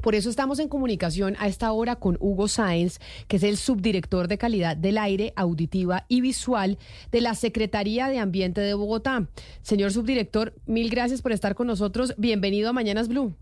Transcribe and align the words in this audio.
Por 0.00 0.14
eso 0.14 0.30
estamos 0.30 0.58
en 0.58 0.68
comunicación 0.68 1.36
a 1.38 1.46
esta 1.46 1.72
hora 1.72 1.96
con 1.96 2.16
Hugo 2.20 2.48
Sáenz, 2.48 2.98
que 3.28 3.36
es 3.36 3.42
el 3.42 3.56
subdirector 3.56 4.28
de 4.28 4.38
calidad 4.38 4.76
del 4.76 4.98
aire, 4.98 5.32
auditiva 5.36 6.04
y 6.08 6.20
visual 6.20 6.78
de 7.12 7.20
la 7.20 7.34
Secretaría 7.34 8.08
de 8.08 8.18
Ambiente 8.18 8.60
de 8.60 8.74
Bogotá. 8.74 9.26
Señor 9.62 9.92
subdirector, 9.92 10.54
mil 10.66 10.90
gracias 10.90 11.20
por 11.22 11.32
estar 11.32 11.54
con 11.54 11.66
nosotros. 11.66 12.14
Bienvenido 12.16 12.70
a 12.70 12.72
Mañanas 12.72 13.08
Blue. 13.08 13.34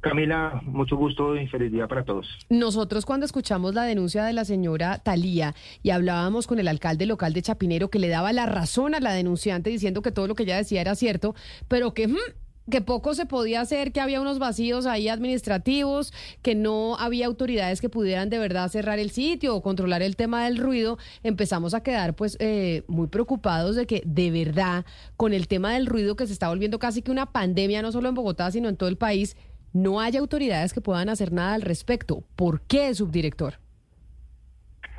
Camila, 0.00 0.60
mucho 0.64 0.96
gusto 0.96 1.34
y 1.34 1.46
feliz 1.46 1.72
día 1.72 1.88
para 1.88 2.04
todos. 2.04 2.28
Nosotros 2.50 3.06
cuando 3.06 3.24
escuchamos 3.24 3.74
la 3.74 3.84
denuncia 3.84 4.22
de 4.24 4.34
la 4.34 4.44
señora 4.44 4.98
Talía 4.98 5.54
y 5.82 5.90
hablábamos 5.90 6.46
con 6.46 6.58
el 6.58 6.68
alcalde 6.68 7.06
local 7.06 7.32
de 7.32 7.40
Chapinero 7.40 7.88
que 7.88 7.98
le 7.98 8.08
daba 8.08 8.34
la 8.34 8.44
razón 8.44 8.94
a 8.94 9.00
la 9.00 9.12
denunciante 9.12 9.70
diciendo 9.70 10.02
que 10.02 10.12
todo 10.12 10.26
lo 10.26 10.34
que 10.34 10.42
ella 10.42 10.58
decía 10.58 10.82
era 10.82 10.94
cierto, 10.94 11.34
pero 11.68 11.94
que... 11.94 12.08
Hmm, 12.08 12.43
que 12.70 12.80
poco 12.80 13.14
se 13.14 13.26
podía 13.26 13.60
hacer, 13.60 13.92
que 13.92 14.00
había 14.00 14.20
unos 14.20 14.38
vacíos 14.38 14.86
ahí 14.86 15.08
administrativos, 15.08 16.12
que 16.42 16.54
no 16.54 16.96
había 16.96 17.26
autoridades 17.26 17.80
que 17.80 17.88
pudieran 17.88 18.30
de 18.30 18.38
verdad 18.38 18.68
cerrar 18.68 18.98
el 18.98 19.10
sitio 19.10 19.54
o 19.54 19.62
controlar 19.62 20.02
el 20.02 20.16
tema 20.16 20.44
del 20.44 20.58
ruido, 20.58 20.98
empezamos 21.22 21.74
a 21.74 21.82
quedar 21.82 22.14
pues 22.14 22.36
eh, 22.40 22.82
muy 22.86 23.08
preocupados 23.08 23.76
de 23.76 23.86
que 23.86 24.02
de 24.06 24.30
verdad 24.30 24.84
con 25.16 25.32
el 25.32 25.48
tema 25.48 25.74
del 25.74 25.86
ruido 25.86 26.16
que 26.16 26.26
se 26.26 26.32
está 26.32 26.48
volviendo 26.48 26.78
casi 26.78 27.02
que 27.02 27.10
una 27.10 27.26
pandemia 27.26 27.82
no 27.82 27.92
solo 27.92 28.08
en 28.08 28.14
Bogotá 28.14 28.50
sino 28.50 28.68
en 28.68 28.76
todo 28.76 28.88
el 28.88 28.96
país, 28.96 29.36
no 29.72 30.00
hay 30.00 30.16
autoridades 30.16 30.72
que 30.72 30.80
puedan 30.80 31.08
hacer 31.08 31.32
nada 31.32 31.54
al 31.54 31.62
respecto. 31.62 32.22
¿Por 32.36 32.60
qué, 32.62 32.94
subdirector? 32.94 33.63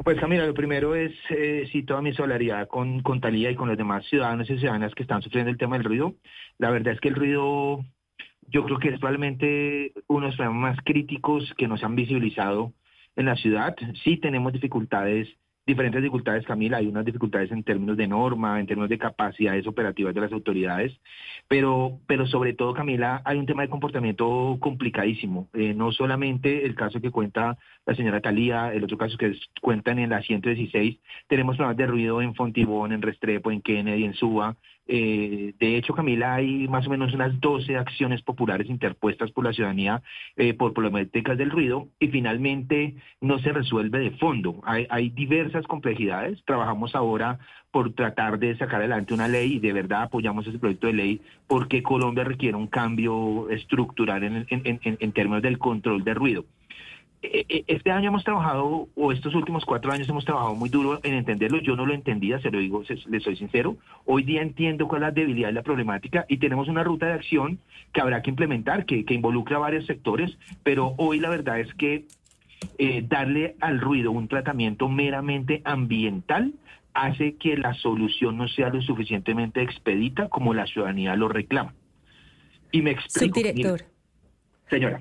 Pues 0.04 0.20
Camila, 0.20 0.45
lo 0.45 0.54
primero 0.54 0.94
es, 0.94 1.13
eh, 1.30 1.67
sí, 1.72 1.84
toda 1.84 2.02
mi 2.02 2.13
solidaridad 2.13 2.67
con, 2.67 3.02
con 3.02 3.22
Talía 3.22 3.49
y 3.49 3.55
con 3.55 3.70
los 3.70 3.77
demás 3.77 4.05
ciudadanos 4.05 4.49
y 4.49 4.58
ciudadanas 4.59 4.94
que 4.94 5.03
están 5.03 5.22
sufriendo 5.22 5.49
el 5.49 5.58
tema 5.58 5.77
del 5.77 5.86
ruido. 5.86 6.16
La 6.58 6.70
verdad 6.70 6.94
es 6.94 6.99
que 6.99 7.08
el 7.08 7.16
ruido, 7.16 7.84
yo 8.48 8.66
creo 8.66 8.77
que 8.77 8.89
es 8.89 9.00
probablemente 9.00 9.94
uno 10.08 10.22
de 10.22 10.27
los 10.27 10.36
problemas 10.36 10.76
más 10.76 10.86
críticos 10.86 11.52
que 11.58 11.67
nos 11.67 11.84
han 11.84 11.95
visibilizado 11.95 12.73
en 13.16 13.26
la 13.26 13.36
ciudad. 13.36 13.76
Sí 14.03 14.17
tenemos 14.17 14.53
dificultades 14.53 15.28
diferentes 15.66 16.02
dificultades, 16.02 16.45
Camila. 16.45 16.77
Hay 16.77 16.88
unas 16.88 17.05
dificultades 17.05 17.52
en 17.52 17.63
términos 17.63 17.97
de 17.97 18.08
norma, 18.08 18.59
en 18.59 18.67
términos 18.67 18.89
de 18.89 18.97
capacidades 18.97 19.66
operativas 19.67 20.13
de 20.13 20.21
las 20.21 20.31
autoridades, 20.31 20.94
pero, 21.47 21.99
pero 22.08 22.27
sobre 22.27 22.53
todo, 22.53 22.73
Camila, 22.73 23.21
hay 23.25 23.38
un 23.38 23.45
tema 23.45 23.63
de 23.63 23.69
comportamiento 23.69 24.58
complicadísimo. 24.59 25.47
Eh, 25.53 25.73
no 25.73 25.91
solamente 25.91 26.66
el 26.66 26.75
caso 26.75 27.02
que 27.02 27.11
cuenta 27.11 27.58
la 27.86 27.95
señora 27.95 28.21
Talía, 28.21 28.73
el 28.73 28.83
otro 28.83 28.97
caso 28.97 29.17
que 29.17 29.36
cuentan 29.61 29.99
en 29.99 30.09
la 30.11 30.21
116, 30.21 30.97
tenemos 31.27 31.55
problemas 31.55 31.77
de 31.77 31.88
ruido 31.88 32.21
en 32.21 32.36
Fontibón, 32.36 32.91
en 32.91 33.02
Restrepo, 33.02 33.52
en 33.52 33.61
Kennedy, 33.61 34.05
en 34.05 34.13
Suba, 34.13 34.55
eh, 34.88 35.53
de 35.59 35.78
hecho, 35.78 35.94
Camila, 35.94 36.36
hay 36.36 36.67
más 36.67 36.86
o 36.86 36.89
menos 36.89 37.14
unas 37.14 37.39
12 37.39 37.75
acciones 37.75 38.22
populares 38.22 38.69
interpuestas 38.69 39.31
por 39.31 39.44
la 39.44 39.53
ciudadanía 39.53 40.03
eh, 40.36 40.53
por 40.53 40.73
problemáticas 40.73 41.38
del 41.38 41.50
ruido 41.50 41.88
y 42.00 42.09
finalmente 42.09 42.95
no 43.19 43.39
se 43.39 43.52
resuelve 43.52 44.00
de 44.00 44.11
fondo. 44.11 44.61
Hay, 44.64 45.09
diversas 45.09 45.66
complejidades. 45.66 46.44
Trabajamos 46.45 46.94
ahora 46.95 47.39
por 47.72 47.94
tratar 47.94 48.38
de 48.39 48.55
sacar 48.58 48.80
adelante 48.80 49.14
una 49.14 49.27
ley 49.27 49.53
y 49.55 49.59
de 49.59 49.73
verdad 49.73 50.03
apoyamos 50.03 50.47
ese 50.47 50.59
proyecto 50.59 50.88
de 50.88 50.94
ley 50.94 51.22
porque 51.47 51.83
Colombia 51.83 52.23
requiere 52.23 52.55
un 52.55 52.67
cambio 52.67 53.49
estructural 53.49 54.23
en, 54.23 54.45
en, 54.49 54.80
en 54.81 55.11
términos 55.11 55.42
del 55.42 55.58
control 55.58 56.03
de 56.03 56.14
ruido. 56.14 56.45
Eh, 57.31 57.45
eh, 57.50 57.64
este 57.68 57.92
año 57.92 58.09
hemos 58.09 58.23
trabajado, 58.23 58.88
o 58.95 59.12
estos 59.12 59.34
últimos 59.36 59.66
cuatro 59.66 59.92
años 59.92 60.08
hemos 60.08 60.26
trabajado 60.26 60.56
muy 60.56 60.70
duro 60.70 61.00
en 61.04 61.14
entenderlo. 61.14 61.59
Yo 61.59 61.76
no 61.76 61.86
lo 61.86 61.94
entendía, 61.94 62.40
se 62.40 62.52
lo 62.52 62.59
digo, 62.59 62.84
le 63.08 63.20
soy 63.20 63.36
sincero. 63.36 63.78
Hoy 64.06 64.23
día 64.23 64.42
entiendo 64.42 64.88
cuál 64.88 65.02
es 65.02 65.08
la 65.08 65.12
debilidad 65.12 65.48
de 65.48 65.54
la 65.54 65.64
problemática 65.64 66.26
y 66.28 66.38
tenemos 66.38 66.67
una 66.67 66.84
ruta 66.84 67.08
de 67.08 67.14
acción 67.14 67.59
que 67.94 68.02
habrá 68.02 68.22
que 68.22 68.30
implementar, 68.30 68.86
que, 68.86 69.04
involucra 69.09 69.58
a 69.58 69.59
varios 69.59 69.86
sectores, 69.86 70.38
pero 70.64 70.94
hoy 70.98 71.20
la 71.20 71.30
verdad 71.30 71.59
es 71.59 71.73
que 71.76 72.06
eh, 72.78 73.04
darle 73.08 73.56
al 73.60 73.80
ruido 73.80 74.12
un 74.12 74.28
tratamiento 74.28 74.89
meramente 74.89 75.62
ambiental 75.64 76.54
hace 76.94 77.36
que 77.36 77.58
la 77.58 77.73
solución 77.73 78.38
no 78.38 78.48
sea 78.48 78.70
lo 78.70 78.82
suficientemente 78.82 79.61
expedita 79.61 80.30
como 80.30 80.54
la 80.54 80.67
ciudadanía 80.67 81.16
lo 81.16 81.28
reclama. 81.28 81.73
Y 82.72 82.82
me 82.82 82.92
explico. 82.92 83.39
Señora. 84.70 84.99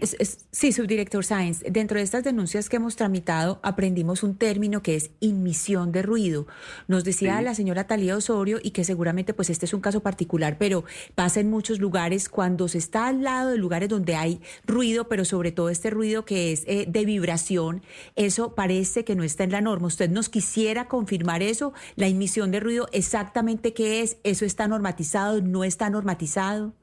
sí, 0.51 0.73
subdirector 0.73 1.25
Sáenz, 1.25 1.61
dentro 1.61 1.97
de 1.97 2.05
estas 2.05 2.23
denuncias 2.23 2.69
que 2.69 2.77
hemos 2.77 2.97
tramitado 2.97 3.61
aprendimos 3.63 4.23
un 4.23 4.37
término 4.37 4.83
que 4.83 4.95
es 4.95 5.11
inmisión 5.21 5.91
de 5.91 6.03
ruido. 6.03 6.47
Nos 6.87 7.03
decía 7.03 7.41
la 7.41 7.55
señora 7.55 7.87
Talía 7.87 8.15
Osorio 8.15 8.59
y 8.63 8.73
que 8.73 8.85
seguramente 8.85 9.33
pues 9.33 9.49
este 9.49 9.65
es 9.65 9.73
un 9.73 9.81
caso 9.81 10.01
particular, 10.01 10.57
pero 10.59 10.85
pasa 11.15 11.41
en 11.41 11.49
muchos 11.49 11.81
lugares 11.81 12.29
cuando 12.29 12.69
se 12.69 12.77
está 12.77 13.07
al 13.07 13.23
lado 13.23 13.53
de 13.53 13.57
lugares 13.57 13.89
donde 13.89 14.17
hay 14.17 14.43
ruido, 14.67 15.09
pero 15.09 15.25
sobre 15.25 15.51
todo 15.51 15.71
este 15.71 15.89
ruido 15.89 16.27
que 16.27 16.53
es 16.53 16.65
eh, 16.67 16.85
de 16.87 17.05
vibración, 17.07 17.83
eso 18.17 18.55
parece 18.55 19.05
que 19.05 19.17
no 19.17 19.23
está 19.23 19.45
en 19.45 19.53
la 19.53 19.63
norma. 19.63 19.87
¿Usted 19.87 20.11
nos 20.11 20.29
quisiera 20.29 20.89
confirmar 20.89 21.43
eso? 21.43 21.73
¿La 21.97 22.09
inmisión 22.09 22.51
de 22.51 22.61
ruido 22.61 22.87
exactamente 22.93 23.73
qué 23.73 24.03
es? 24.03 24.19
¿Eso 24.25 24.45
está 24.45 24.69
normatizado? 24.69 25.41
¿No 25.41 25.65
está 25.65 25.89
normatizado? 25.89 26.75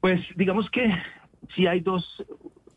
Pues 0.00 0.20
digamos 0.36 0.70
que 0.70 0.90
sí 1.54 1.66
hay 1.66 1.80
dos 1.80 2.24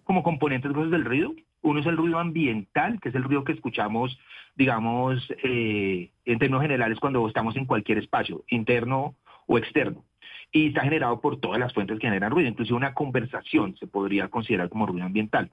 como 0.03 0.23
componentes 0.23 0.73
del 0.73 1.05
ruido. 1.05 1.33
Uno 1.61 1.79
es 1.79 1.85
el 1.85 1.95
ruido 1.95 2.19
ambiental, 2.19 2.99
que 2.99 3.09
es 3.09 3.15
el 3.15 3.23
ruido 3.23 3.45
que 3.45 3.53
escuchamos, 3.53 4.17
digamos, 4.55 5.25
eh, 5.43 6.11
en 6.25 6.39
términos 6.39 6.61
generales 6.61 6.99
cuando 6.99 7.25
estamos 7.25 7.55
en 7.55 7.65
cualquier 7.65 7.99
espacio, 7.99 8.43
interno 8.49 9.15
o 9.47 9.57
externo. 9.57 10.03
Y 10.51 10.67
está 10.67 10.81
generado 10.81 11.21
por 11.21 11.39
todas 11.39 11.59
las 11.59 11.73
fuentes 11.73 11.97
que 11.99 12.07
generan 12.07 12.31
ruido. 12.31 12.49
Incluso 12.49 12.75
una 12.75 12.93
conversación 12.93 13.77
se 13.77 13.87
podría 13.87 14.27
considerar 14.27 14.69
como 14.69 14.85
ruido 14.85 15.05
ambiental. 15.05 15.49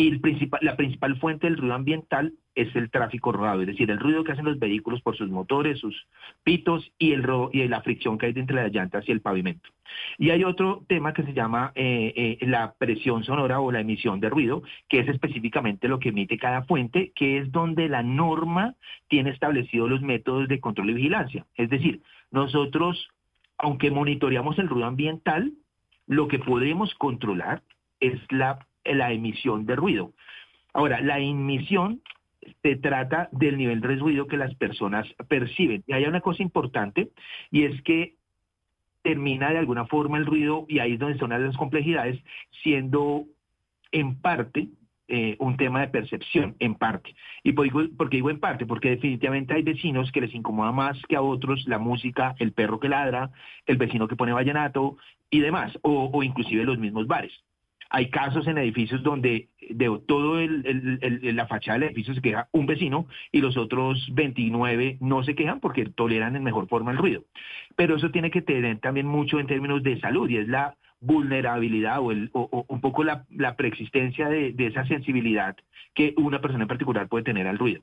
Y 0.00 0.18
la 0.62 0.76
principal 0.76 1.18
fuente 1.18 1.46
del 1.46 1.58
ruido 1.58 1.74
ambiental 1.74 2.32
es 2.54 2.74
el 2.74 2.90
tráfico 2.90 3.32
rodado, 3.32 3.60
es 3.60 3.66
decir, 3.66 3.90
el 3.90 3.98
ruido 3.98 4.24
que 4.24 4.32
hacen 4.32 4.46
los 4.46 4.58
vehículos 4.58 5.02
por 5.02 5.14
sus 5.14 5.28
motores, 5.28 5.78
sus 5.78 6.08
pitos 6.42 6.90
y, 6.98 7.12
el, 7.12 7.22
y 7.52 7.68
la 7.68 7.82
fricción 7.82 8.16
que 8.16 8.24
hay 8.24 8.32
entre 8.34 8.56
las 8.56 8.72
llantas 8.72 9.06
y 9.06 9.12
el 9.12 9.20
pavimento. 9.20 9.68
Y 10.16 10.30
hay 10.30 10.42
otro 10.42 10.86
tema 10.88 11.12
que 11.12 11.22
se 11.24 11.34
llama 11.34 11.72
eh, 11.74 12.38
eh, 12.40 12.46
la 12.46 12.72
presión 12.78 13.24
sonora 13.24 13.60
o 13.60 13.70
la 13.70 13.80
emisión 13.80 14.20
de 14.20 14.30
ruido, 14.30 14.62
que 14.88 15.00
es 15.00 15.08
específicamente 15.08 15.86
lo 15.86 15.98
que 15.98 16.08
emite 16.08 16.38
cada 16.38 16.62
fuente, 16.62 17.12
que 17.14 17.36
es 17.36 17.52
donde 17.52 17.90
la 17.90 18.02
norma 18.02 18.76
tiene 19.08 19.28
establecidos 19.28 19.90
los 19.90 20.00
métodos 20.00 20.48
de 20.48 20.60
control 20.60 20.88
y 20.88 20.94
vigilancia. 20.94 21.44
Es 21.56 21.68
decir, 21.68 22.00
nosotros, 22.30 23.10
aunque 23.58 23.90
monitoreamos 23.90 24.58
el 24.58 24.68
ruido 24.70 24.86
ambiental, 24.86 25.52
lo 26.06 26.26
que 26.26 26.38
podemos 26.38 26.94
controlar 26.94 27.62
es 28.00 28.18
la 28.30 28.66
la 28.94 29.12
emisión 29.12 29.66
de 29.66 29.76
ruido. 29.76 30.12
Ahora, 30.72 31.00
la 31.00 31.18
emisión 31.18 32.00
se 32.62 32.76
trata 32.76 33.28
del 33.32 33.58
nivel 33.58 33.80
de 33.80 33.96
ruido 33.96 34.26
que 34.26 34.36
las 34.36 34.54
personas 34.54 35.06
perciben. 35.28 35.82
Y 35.86 35.92
hay 35.92 36.04
una 36.04 36.20
cosa 36.20 36.42
importante, 36.42 37.10
y 37.50 37.64
es 37.64 37.80
que 37.82 38.14
termina 39.02 39.50
de 39.50 39.58
alguna 39.58 39.86
forma 39.86 40.18
el 40.18 40.26
ruido, 40.26 40.66
y 40.68 40.78
ahí 40.78 40.94
es 40.94 40.98
donde 40.98 41.18
son 41.18 41.30
las 41.30 41.56
complejidades, 41.56 42.22
siendo 42.62 43.24
en 43.92 44.20
parte 44.20 44.68
eh, 45.08 45.36
un 45.40 45.56
tema 45.56 45.80
de 45.80 45.88
percepción, 45.88 46.54
en 46.60 46.76
parte. 46.76 47.14
¿Y 47.42 47.52
por, 47.52 47.68
qué 48.10 48.16
digo 48.16 48.30
en 48.30 48.38
parte? 48.38 48.66
Porque 48.66 48.90
definitivamente 48.90 49.54
hay 49.54 49.62
vecinos 49.62 50.12
que 50.12 50.20
les 50.20 50.34
incomoda 50.34 50.70
más 50.72 51.00
que 51.08 51.16
a 51.16 51.22
otros 51.22 51.66
la 51.66 51.78
música, 51.78 52.36
el 52.38 52.52
perro 52.52 52.78
que 52.78 52.88
ladra, 52.88 53.30
el 53.66 53.76
vecino 53.76 54.06
que 54.06 54.16
pone 54.16 54.32
vallenato 54.32 54.98
y 55.28 55.40
demás, 55.40 55.76
o, 55.82 56.10
o 56.12 56.22
inclusive 56.22 56.64
los 56.64 56.78
mismos 56.78 57.06
bares. 57.06 57.32
Hay 57.90 58.08
casos 58.08 58.46
en 58.46 58.56
edificios 58.58 59.02
donde 59.02 59.48
de 59.68 60.00
todo 60.06 60.40
la 60.40 61.46
fachada 61.46 61.78
del 61.78 61.88
edificio 61.88 62.14
se 62.14 62.22
queja 62.22 62.48
un 62.52 62.66
vecino 62.66 63.06
y 63.32 63.40
los 63.40 63.56
otros 63.56 64.08
29 64.12 64.98
no 65.00 65.22
se 65.24 65.34
quejan 65.34 65.60
porque 65.60 65.86
toleran 65.86 66.36
en 66.36 66.44
mejor 66.44 66.68
forma 66.68 66.92
el 66.92 66.98
ruido. 66.98 67.24
Pero 67.76 67.96
eso 67.96 68.10
tiene 68.10 68.30
que 68.30 68.42
tener 68.42 68.78
también 68.78 69.06
mucho 69.06 69.40
en 69.40 69.46
términos 69.46 69.82
de 69.82 70.00
salud 70.00 70.28
y 70.30 70.38
es 70.38 70.48
la 70.48 70.76
vulnerabilidad 71.00 71.98
o, 72.00 72.64
un 72.68 72.80
poco 72.80 73.04
la, 73.04 73.24
preexistencia 73.56 74.28
de, 74.28 74.54
esa 74.58 74.86
sensibilidad 74.86 75.56
que 75.94 76.14
una 76.16 76.40
persona 76.40 76.64
en 76.64 76.68
particular 76.68 77.08
puede 77.08 77.24
tener 77.24 77.46
al 77.46 77.58
ruido. 77.58 77.82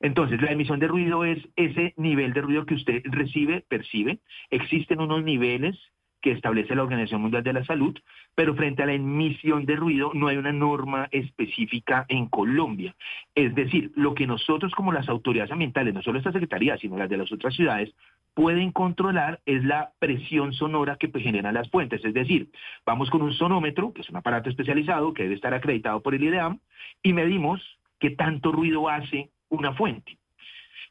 Entonces, 0.00 0.40
la 0.40 0.52
emisión 0.52 0.78
de 0.78 0.86
ruido 0.86 1.24
es 1.24 1.38
ese 1.56 1.94
nivel 1.96 2.32
de 2.32 2.42
ruido 2.42 2.66
que 2.66 2.74
usted 2.74 3.02
recibe, 3.04 3.64
percibe. 3.68 4.20
Existen 4.50 5.00
unos 5.00 5.24
niveles 5.24 5.76
que 6.20 6.32
establece 6.32 6.74
la 6.74 6.82
Organización 6.82 7.22
Mundial 7.22 7.42
de 7.42 7.52
la 7.52 7.64
Salud, 7.64 7.96
pero 8.34 8.54
frente 8.54 8.82
a 8.82 8.86
la 8.86 8.94
emisión 8.94 9.66
de 9.66 9.76
ruido 9.76 10.10
no 10.14 10.28
hay 10.28 10.36
una 10.36 10.52
norma 10.52 11.08
específica 11.10 12.06
en 12.08 12.26
Colombia. 12.26 12.94
Es 13.34 13.54
decir, 13.54 13.92
lo 13.94 14.14
que 14.14 14.26
nosotros 14.26 14.72
como 14.74 14.92
las 14.92 15.08
autoridades 15.08 15.52
ambientales, 15.52 15.94
no 15.94 16.02
solo 16.02 16.18
esta 16.18 16.32
Secretaría, 16.32 16.76
sino 16.78 16.96
las 16.96 17.08
de 17.08 17.16
las 17.18 17.30
otras 17.30 17.54
ciudades, 17.54 17.94
pueden 18.34 18.70
controlar 18.70 19.40
es 19.46 19.64
la 19.64 19.92
presión 19.98 20.52
sonora 20.52 20.96
que 20.96 21.08
pues, 21.08 21.24
generan 21.24 21.54
las 21.54 21.68
fuentes. 21.70 22.04
Es 22.04 22.14
decir, 22.14 22.48
vamos 22.86 23.10
con 23.10 23.22
un 23.22 23.32
sonómetro, 23.32 23.92
que 23.92 24.02
es 24.02 24.10
un 24.10 24.16
aparato 24.16 24.48
especializado 24.48 25.12
que 25.12 25.24
debe 25.24 25.34
estar 25.34 25.54
acreditado 25.54 26.00
por 26.02 26.14
el 26.14 26.22
IDEAM, 26.22 26.60
y 27.02 27.12
medimos 27.12 27.60
qué 27.98 28.10
tanto 28.10 28.52
ruido 28.52 28.88
hace 28.88 29.30
una 29.48 29.72
fuente. 29.74 30.18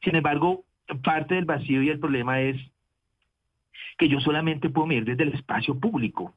Sin 0.03 0.15
embargo, 0.15 0.65
parte 1.03 1.35
del 1.35 1.45
vacío 1.45 1.81
y 1.81 1.89
el 1.89 1.99
problema 1.99 2.41
es 2.41 2.57
que 3.97 4.07
yo 4.07 4.19
solamente 4.19 4.69
puedo 4.69 4.87
medir 4.87 5.05
desde 5.05 5.23
el 5.23 5.33
espacio 5.33 5.79
público. 5.79 6.33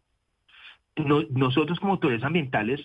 nosotros 1.30 1.78
como 1.78 1.92
autoridades 1.92 2.24
ambientales 2.24 2.80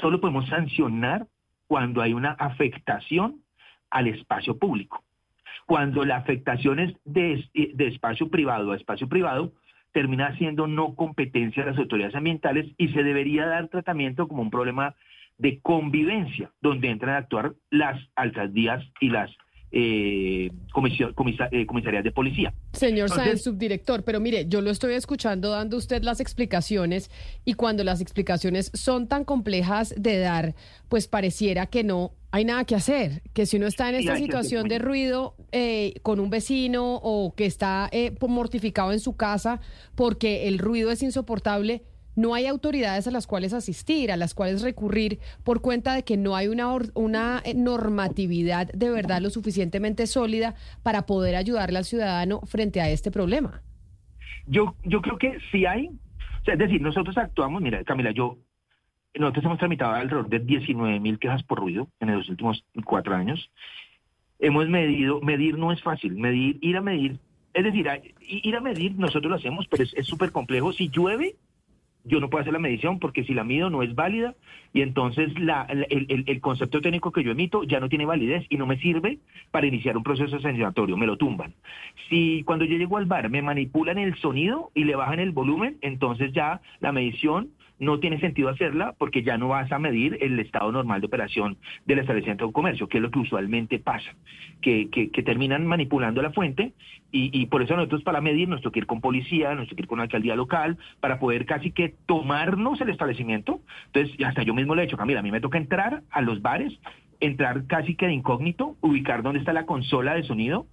solo 0.00 0.20
podemos 0.20 0.48
sancionar 0.48 1.26
cuando 1.66 2.02
hay 2.02 2.12
una 2.12 2.32
afectación 2.32 3.42
al 3.90 4.08
espacio 4.08 4.58
público. 4.58 5.02
Cuando 5.66 6.04
la 6.04 6.16
afectación 6.16 6.78
es 6.78 6.94
de, 7.04 7.44
de 7.74 7.86
espacio 7.86 8.28
privado 8.28 8.72
a 8.72 8.76
espacio 8.76 9.08
privado, 9.08 9.52
termina 9.92 10.36
siendo 10.36 10.66
no 10.66 10.94
competencia 10.94 11.64
de 11.64 11.70
las 11.70 11.78
autoridades 11.78 12.14
ambientales 12.14 12.66
y 12.76 12.88
se 12.88 13.02
debería 13.02 13.46
dar 13.46 13.68
tratamiento 13.68 14.26
como 14.28 14.42
un 14.42 14.50
problema 14.50 14.94
de 15.38 15.60
convivencia, 15.60 16.50
donde 16.60 16.90
entran 16.90 17.14
a 17.14 17.18
actuar 17.18 17.54
las 17.70 18.00
alcaldías 18.14 18.84
y 19.00 19.10
las 19.10 19.30
eh, 19.76 20.50
eh, 20.52 21.66
comisarías 21.66 22.04
de 22.04 22.12
policía. 22.12 22.54
Señor 22.72 23.10
Sáenz, 23.10 23.42
subdirector, 23.42 24.04
pero 24.04 24.20
mire, 24.20 24.46
yo 24.48 24.60
lo 24.60 24.70
estoy 24.70 24.94
escuchando 24.94 25.50
dando 25.50 25.76
usted 25.76 26.04
las 26.04 26.20
explicaciones 26.20 27.10
y 27.44 27.54
cuando 27.54 27.82
las 27.82 28.00
explicaciones 28.00 28.70
son 28.72 29.08
tan 29.08 29.24
complejas 29.24 29.92
de 29.96 30.18
dar, 30.18 30.54
pues 30.88 31.08
pareciera 31.08 31.66
que 31.66 31.82
no 31.82 32.12
hay 32.30 32.44
nada 32.44 32.64
que 32.64 32.76
hacer, 32.76 33.22
que 33.32 33.46
si 33.46 33.56
uno 33.56 33.66
está 33.66 33.88
en 33.88 33.96
esta 33.96 34.16
situación 34.16 34.68
de 34.68 34.78
ruido 34.78 35.34
eh, 35.52 35.94
con 36.02 36.20
un 36.20 36.30
vecino 36.30 36.96
o 36.96 37.34
que 37.34 37.46
está 37.46 37.88
eh, 37.90 38.12
mortificado 38.28 38.92
en 38.92 39.00
su 39.00 39.16
casa 39.16 39.60
porque 39.94 40.48
el 40.48 40.58
ruido 40.58 40.90
es 40.90 41.02
insoportable, 41.02 41.82
no 42.16 42.34
hay 42.34 42.46
autoridades 42.46 43.06
a 43.06 43.10
las 43.10 43.26
cuales 43.26 43.52
asistir, 43.52 44.12
a 44.12 44.16
las 44.16 44.34
cuales 44.34 44.62
recurrir 44.62 45.18
por 45.42 45.60
cuenta 45.60 45.94
de 45.94 46.04
que 46.04 46.16
no 46.16 46.36
hay 46.36 46.48
una, 46.48 46.68
una 46.94 47.42
eh, 47.44 47.54
normatividad 47.54 48.68
de 48.72 48.90
verdad 48.90 49.20
lo 49.20 49.30
suficientemente 49.30 50.06
sólida 50.06 50.54
para 50.82 51.06
poder 51.06 51.36
ayudarle 51.36 51.78
al 51.78 51.84
ciudadano 51.84 52.40
frente 52.42 52.80
a 52.80 52.90
este 52.90 53.10
problema. 53.10 53.62
Yo, 54.46 54.74
yo 54.84 55.00
creo 55.00 55.18
que 55.18 55.38
sí 55.50 55.66
hay, 55.66 55.90
es 56.46 56.58
decir, 56.58 56.80
nosotros 56.80 57.16
actuamos, 57.16 57.62
mira, 57.62 57.82
Camila, 57.84 58.10
yo, 58.10 58.38
nosotros 59.14 59.44
hemos 59.46 59.58
tramitado 59.58 59.94
alrededor 59.94 60.28
de 60.28 60.40
19 60.40 61.00
mil 61.00 61.18
quejas 61.18 61.42
por 61.42 61.60
ruido 61.60 61.88
en 62.00 62.14
los 62.14 62.28
últimos 62.28 62.64
cuatro 62.84 63.14
años. 63.14 63.50
Hemos 64.38 64.68
medido, 64.68 65.20
medir 65.20 65.56
no 65.56 65.72
es 65.72 65.82
fácil, 65.82 66.16
medir, 66.16 66.58
ir 66.60 66.76
a 66.76 66.82
medir, 66.82 67.18
es 67.54 67.64
decir, 67.64 67.86
ir 68.20 68.56
a 68.56 68.60
medir 68.60 68.96
nosotros 68.96 69.30
lo 69.30 69.36
hacemos, 69.36 69.66
pero 69.68 69.84
es 69.84 70.06
súper 70.06 70.32
complejo. 70.32 70.72
Si 70.72 70.88
llueve, 70.88 71.36
yo 72.04 72.20
no 72.20 72.28
puedo 72.28 72.42
hacer 72.42 72.52
la 72.52 72.58
medición 72.58 72.98
porque 72.98 73.24
si 73.24 73.34
la 73.34 73.44
mido 73.44 73.70
no 73.70 73.82
es 73.82 73.94
válida 73.94 74.34
y 74.72 74.82
entonces 74.82 75.32
el, 75.36 76.40
concepto 76.40 76.80
técnico 76.80 77.12
que 77.12 77.24
yo 77.24 77.32
emito 77.32 77.64
ya 77.64 77.80
no 77.80 77.88
tiene 77.88 78.04
validez 78.04 78.44
y 78.50 78.56
no 78.56 78.66
me 78.66 78.78
sirve 78.78 79.18
para 79.50 79.66
iniciar 79.66 79.96
un 79.96 80.02
proceso 80.02 80.38
sancionatorio, 80.40 80.96
me 80.96 81.06
lo 81.06 81.16
tumban. 81.16 81.54
Si 82.08 82.42
cuando 82.44 82.64
yo 82.64 82.76
llego 82.76 82.98
al 82.98 83.06
bar 83.06 83.30
me 83.30 83.40
manipulan 83.40 83.98
el 83.98 84.14
sonido 84.16 84.70
y 84.74 84.84
le 84.84 84.96
bajan 84.96 85.20
el 85.20 85.32
volumen, 85.32 85.78
entonces 85.80 86.32
ya 86.32 86.60
la 86.80 86.92
medición 86.92 87.50
no 87.78 87.98
tiene 87.98 88.20
sentido 88.20 88.48
hacerla 88.48 88.94
porque 88.98 89.22
ya 89.22 89.36
no 89.36 89.48
vas 89.48 89.70
a 89.72 89.78
medir 89.78 90.18
el 90.20 90.38
estado 90.38 90.70
normal 90.70 91.00
de 91.00 91.06
operación 91.06 91.56
del 91.86 91.98
establecimiento 91.98 92.46
de 92.46 92.52
comercio, 92.52 92.88
que 92.88 92.98
es 92.98 93.02
lo 93.02 93.10
que 93.10 93.18
usualmente 93.18 93.78
pasa, 93.78 94.14
que, 94.60 95.10
terminan 95.24 95.66
manipulando 95.66 96.22
la 96.22 96.30
fuente 96.30 96.72
y, 97.10 97.46
por 97.46 97.62
eso 97.62 97.76
nosotros 97.76 98.02
para 98.02 98.20
medir 98.20 98.48
nos 98.48 98.60
toca 98.60 98.78
ir 98.78 98.86
con 98.86 99.00
policía, 99.00 99.54
nos 99.54 99.68
toca 99.68 99.82
ir 99.82 99.86
con 99.86 99.98
la 99.98 100.04
alcaldía 100.04 100.34
local, 100.34 100.78
para 101.00 101.18
poder 101.18 101.46
casi 101.46 101.70
que 101.70 101.94
tomarnos 102.06 102.80
el 102.80 102.90
establecimiento. 102.90 103.60
Entonces, 103.86 104.16
hasta 104.26 104.42
yo 104.42 104.52
mismo 104.52 104.74
le 104.74 104.82
he 104.82 104.86
dicho, 104.86 104.96
Camila, 104.96 105.20
a 105.20 105.22
mí 105.22 105.30
me 105.30 105.40
toca 105.40 105.58
entrar 105.58 106.02
a 106.10 106.20
los 106.20 106.42
bares, 106.42 106.72
entrar 107.20 107.66
casi 107.66 107.94
que 107.94 108.06
de 108.06 108.14
incógnito, 108.14 108.76
ubicar 108.80 109.22
dónde 109.22 109.38
está 109.38 109.52
la 109.52 109.64
consola 109.64 110.14
de 110.14 110.24
sonido 110.24 110.66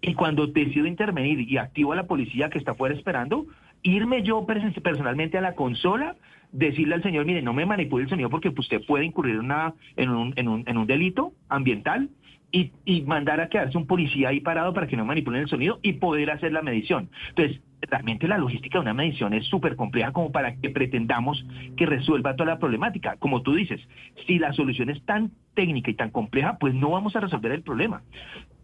y 0.00 0.14
cuando 0.14 0.46
decido 0.46 0.86
intervenir 0.86 1.40
y 1.40 1.58
activo 1.58 1.92
a 1.92 1.96
la 1.96 2.06
policía 2.06 2.48
que 2.48 2.58
está 2.58 2.74
fuera 2.74 2.94
esperando, 2.94 3.46
irme 3.86 4.22
yo 4.22 4.44
personalmente 4.46 5.38
a 5.38 5.40
la 5.40 5.54
consola, 5.54 6.16
decirle 6.52 6.94
al 6.94 7.02
señor, 7.02 7.24
mire, 7.24 7.42
no 7.42 7.52
me 7.52 7.66
manipule 7.66 8.04
el 8.04 8.10
sonido 8.10 8.30
porque 8.30 8.48
usted 8.48 8.84
puede 8.86 9.04
incurrir 9.04 9.36
en, 9.36 10.10
un, 10.10 10.86
delito 10.86 11.32
ambiental 11.48 12.08
y, 12.50 12.70
mandar 13.02 13.40
a 13.40 13.48
quedarse 13.48 13.76
un 13.76 13.86
policía 13.86 14.30
ahí 14.30 14.40
parado 14.40 14.72
para 14.72 14.86
que 14.86 14.96
no 14.96 15.04
manipulen 15.04 15.42
el 15.42 15.48
sonido 15.48 15.78
y 15.82 15.94
poder 15.94 16.30
hacer 16.30 16.52
la 16.52 16.62
medición. 16.62 17.10
Entonces, 17.28 17.60
realmente 17.82 18.26
la 18.26 18.38
logística 18.38 18.78
de 18.78 18.82
una 18.82 18.94
medición 18.94 19.34
es 19.34 19.46
súper 19.46 19.76
compleja 19.76 20.12
como 20.12 20.32
para 20.32 20.56
que 20.56 20.70
pretendamos 20.70 21.44
que 21.76 21.86
resuelva 21.86 22.34
toda 22.34 22.52
la 22.52 22.58
problemática. 22.58 23.16
Como 23.18 23.42
tú 23.42 23.54
dices, 23.54 23.80
si 24.26 24.38
la 24.38 24.52
solución 24.52 24.90
es 24.90 25.04
tan 25.04 25.30
técnica 25.54 25.90
y 25.90 25.94
tan 25.94 26.10
compleja, 26.10 26.56
pues 26.58 26.74
no 26.74 26.90
vamos 26.90 27.14
a 27.14 27.20
resolver 27.20 27.52
el 27.52 27.62
problema. 27.62 28.02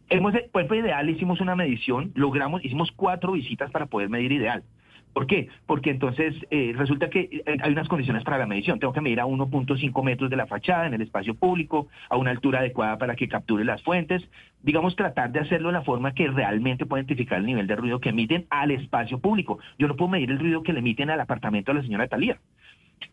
Hemos, 0.09 0.35
pues, 0.53 0.67
ideal, 0.71 1.09
hicimos 1.09 1.41
una 1.41 1.55
medición, 1.55 2.13
logramos, 2.15 2.65
hicimos 2.65 2.91
cuatro 2.93 3.33
visitas 3.33 3.71
para 3.71 3.87
poder 3.87 4.09
medir 4.09 4.33
ideal. 4.33 4.63
¿Por 5.13 5.27
qué? 5.27 5.49
Porque 5.67 5.91
entonces 5.91 6.35
eh, 6.51 6.73
resulta 6.77 7.11
que 7.11 7.29
eh, 7.31 7.59
hay 7.63 7.73
unas 7.73 7.89
condiciones 7.89 8.25
para 8.25 8.39
la 8.39 8.47
medición. 8.47 8.79
Tengo 8.79 8.93
que 8.93 9.01
medir 9.01 9.21
a 9.21 9.27
1.5 9.27 10.03
metros 10.03 10.31
de 10.31 10.37
la 10.37 10.47
fachada 10.47 10.87
en 10.87 10.95
el 10.95 11.03
espacio 11.03 11.35
público, 11.35 11.89
a 12.09 12.17
una 12.17 12.31
altura 12.31 12.61
adecuada 12.61 12.97
para 12.97 13.15
que 13.15 13.29
capture 13.29 13.65
las 13.65 13.83
fuentes. 13.83 14.27
Digamos, 14.63 14.97
tratar 14.97 15.31
de 15.33 15.41
hacerlo 15.41 15.69
de 15.69 15.75
la 15.75 15.83
forma 15.83 16.15
que 16.15 16.29
realmente 16.29 16.87
pueda 16.87 17.03
identificar 17.03 17.39
el 17.39 17.47
nivel 17.47 17.67
de 17.67 17.77
ruido 17.77 18.01
que 18.01 18.09
emiten 18.09 18.47
al 18.49 18.71
espacio 18.71 19.19
público. 19.19 19.59
Yo 19.79 19.87
no 19.87 19.97
puedo 19.97 20.11
medir 20.11 20.31
el 20.31 20.39
ruido 20.39 20.63
que 20.63 20.73
le 20.73 20.79
emiten 20.79 21.11
al 21.11 21.21
apartamento 21.21 21.73
de 21.73 21.79
la 21.79 21.85
señora 21.85 22.09
Talía. 22.09 22.39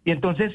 Y 0.05 0.11
entonces, 0.11 0.53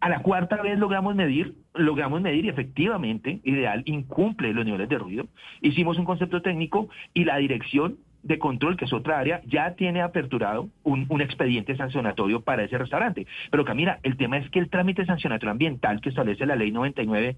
a 0.00 0.08
la 0.08 0.20
cuarta 0.20 0.60
vez 0.62 0.78
logramos 0.78 1.14
medir, 1.14 1.54
logramos 1.74 2.20
medir 2.20 2.44
y 2.44 2.48
efectivamente, 2.48 3.40
ideal, 3.44 3.82
incumple 3.86 4.52
los 4.52 4.64
niveles 4.64 4.88
de 4.88 4.98
ruido. 4.98 5.28
Hicimos 5.60 5.98
un 5.98 6.04
concepto 6.04 6.42
técnico 6.42 6.88
y 7.14 7.24
la 7.24 7.38
dirección 7.38 7.98
de 8.22 8.38
control, 8.38 8.76
que 8.76 8.84
es 8.84 8.92
otra 8.92 9.18
área, 9.18 9.40
ya 9.46 9.74
tiene 9.74 10.02
aperturado 10.02 10.68
un, 10.82 11.20
expediente 11.20 11.76
sancionatorio 11.76 12.40
para 12.40 12.64
ese 12.64 12.78
restaurante. 12.78 13.26
Pero 13.50 13.64
Camila, 13.64 13.98
el 14.02 14.16
tema 14.16 14.38
es 14.38 14.48
que 14.50 14.58
el 14.58 14.70
trámite 14.70 15.04
sancionatorio 15.04 15.52
ambiental 15.52 16.00
que 16.00 16.10
establece 16.10 16.46
la 16.46 16.56
ley 16.56 16.70
99 16.70 17.36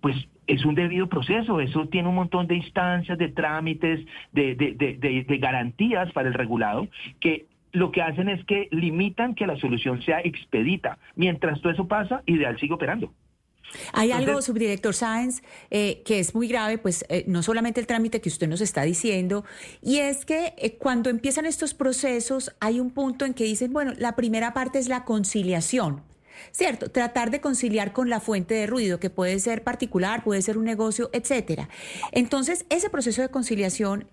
pues 0.00 0.16
es 0.48 0.64
un 0.64 0.74
debido 0.74 1.06
proceso, 1.06 1.60
eso 1.60 1.86
tiene 1.86 2.08
un 2.08 2.16
montón 2.16 2.48
de 2.48 2.56
instancias, 2.56 3.16
de 3.16 3.28
trámites, 3.28 4.04
de, 4.32 4.56
de, 4.56 5.38
garantías 5.38 6.10
para 6.12 6.26
el 6.26 6.34
regulado, 6.34 6.88
que 7.20 7.46
lo 7.70 7.92
que 7.92 8.02
hacen 8.02 8.28
es 8.28 8.44
que 8.44 8.66
limitan 8.72 9.36
que 9.36 9.46
la 9.46 9.56
solución 9.56 10.02
sea 10.02 10.20
expedita. 10.20 10.98
Mientras 11.14 11.60
todo 11.60 11.72
eso 11.72 11.86
pasa, 11.86 12.22
Ideal 12.26 12.58
sigue 12.58 12.74
operando. 12.74 13.12
Hay 13.92 14.12
algo, 14.12 14.42
subdirector 14.42 14.94
Sáenz, 14.94 15.42
eh, 15.70 16.02
que 16.04 16.18
es 16.18 16.34
muy 16.34 16.48
grave, 16.48 16.78
pues 16.78 17.04
eh, 17.08 17.24
no 17.26 17.42
solamente 17.42 17.80
el 17.80 17.86
trámite 17.86 18.20
que 18.20 18.28
usted 18.28 18.48
nos 18.48 18.60
está 18.60 18.82
diciendo, 18.82 19.44
y 19.80 19.98
es 19.98 20.24
que 20.24 20.54
eh, 20.56 20.76
cuando 20.76 21.10
empiezan 21.10 21.46
estos 21.46 21.74
procesos 21.74 22.52
hay 22.60 22.80
un 22.80 22.90
punto 22.90 23.24
en 23.24 23.34
que 23.34 23.44
dicen, 23.44 23.72
bueno, 23.72 23.92
la 23.96 24.16
primera 24.16 24.54
parte 24.54 24.78
es 24.78 24.88
la 24.88 25.04
conciliación. 25.04 26.02
¿Cierto? 26.50 26.90
Tratar 26.90 27.30
de 27.30 27.40
conciliar 27.40 27.92
con 27.92 28.10
la 28.10 28.18
fuente 28.18 28.54
de 28.54 28.66
ruido, 28.66 28.98
que 28.98 29.10
puede 29.10 29.38
ser 29.38 29.62
particular, 29.62 30.24
puede 30.24 30.42
ser 30.42 30.58
un 30.58 30.64
negocio, 30.64 31.08
etcétera. 31.12 31.68
Entonces, 32.10 32.64
ese 32.68 32.90
proceso 32.90 33.22
de 33.22 33.28
conciliación, 33.28 34.08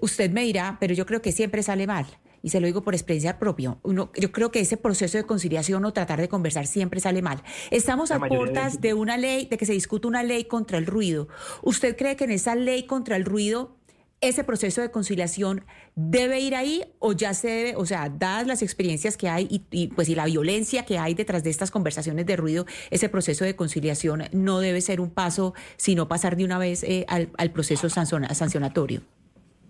usted 0.00 0.30
me 0.30 0.44
dirá, 0.44 0.76
pero 0.78 0.94
yo 0.94 1.04
creo 1.04 1.20
que 1.20 1.32
siempre 1.32 1.64
sale 1.64 1.86
mal 1.86 2.06
y 2.42 2.50
se 2.50 2.60
lo 2.60 2.66
digo 2.66 2.82
por 2.82 2.94
experiencia 2.94 3.38
propia, 3.38 3.76
uno, 3.82 4.10
yo 4.16 4.32
creo 4.32 4.50
que 4.50 4.60
ese 4.60 4.76
proceso 4.76 5.18
de 5.18 5.24
conciliación 5.24 5.84
o 5.84 5.92
tratar 5.92 6.20
de 6.20 6.28
conversar 6.28 6.66
siempre 6.66 7.00
sale 7.00 7.22
mal. 7.22 7.42
Estamos 7.70 8.10
a 8.10 8.18
puertas 8.18 8.80
de... 8.80 8.94
una 8.94 9.16
ley, 9.16 9.46
de 9.46 9.56
que 9.56 9.66
se 9.66 9.72
discute 9.72 10.06
una 10.06 10.22
ley 10.22 10.44
contra 10.44 10.78
el 10.78 10.86
ruido. 10.86 11.28
¿Usted 11.62 11.96
cree 11.96 12.16
que 12.16 12.24
en 12.24 12.32
esa 12.32 12.54
ley 12.54 12.84
contra 12.84 13.16
el 13.16 13.24
ruido 13.24 13.78
ese 14.20 14.44
proceso 14.44 14.80
de 14.80 14.90
conciliación 14.90 15.62
debe 15.94 16.40
ir 16.40 16.54
ahí 16.54 16.82
o 16.98 17.12
ya 17.12 17.34
se 17.34 17.48
debe, 17.48 17.76
o 17.76 17.86
sea, 17.86 18.08
dadas 18.08 18.46
las 18.46 18.62
experiencias 18.62 19.16
que 19.16 19.28
hay 19.28 19.46
y, 19.70 19.88
pues 19.88 20.08
y 20.08 20.14
la 20.14 20.26
violencia 20.26 20.84
que 20.84 20.98
hay 20.98 21.14
detrás 21.14 21.44
de 21.44 21.50
estas 21.50 21.70
conversaciones 21.70 22.26
de 22.26 22.36
ruido, 22.36 22.66
ese 22.90 23.08
proceso 23.08 23.44
de 23.44 23.54
conciliación 23.54 24.24
no 24.32 24.60
debe 24.60 24.80
ser 24.80 25.00
un 25.00 25.10
paso, 25.10 25.54
sino 25.76 26.08
pasar 26.08 26.36
de 26.36 26.44
una 26.44 26.58
vez 26.58 26.82
eh, 26.82 27.06
al, 27.08 27.50
proceso 27.52 27.88
sancionatorio. 27.88 29.02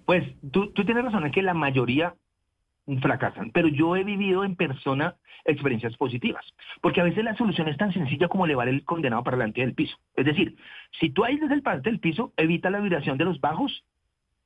Pues 0.07 0.25
tú, 0.51 0.73
tú 0.73 0.85
tienes 0.85 1.05
razón 1.05 1.27
en 1.27 1.33
que 1.33 1.43
la 1.43 1.55
mayoría 1.55 2.15
fracasan. 2.97 3.51
Pero 3.53 3.69
yo 3.69 3.97
he 3.97 4.05
vivido 4.05 4.45
en 4.45 4.57
persona 4.57 5.17
experiencias 5.45 5.97
positivas, 5.97 6.45
porque 6.81 7.01
a 7.01 7.05
veces 7.05 7.25
la 7.25 7.37
solución 7.37 7.69
es 7.69 7.77
tan 7.77 7.93
sencilla 7.93 8.29
como 8.29 8.47
elevar 8.47 8.69
el 8.69 8.85
condenado 8.85 9.23
para 9.23 9.37
delante 9.37 9.61
del 9.61 9.75
piso. 9.75 9.97
Es 10.17 10.25
decir, 10.25 10.57
si 10.99 11.11
tú 11.11 11.25
aíslas 11.25 11.51
el 11.51 11.63
parte 11.63 11.91
del 11.91 12.01
piso, 12.01 12.33
evita 12.37 12.71
la 12.71 12.81
vibración 12.81 13.19
de 13.19 13.25
los 13.25 13.41
bajos 13.41 13.85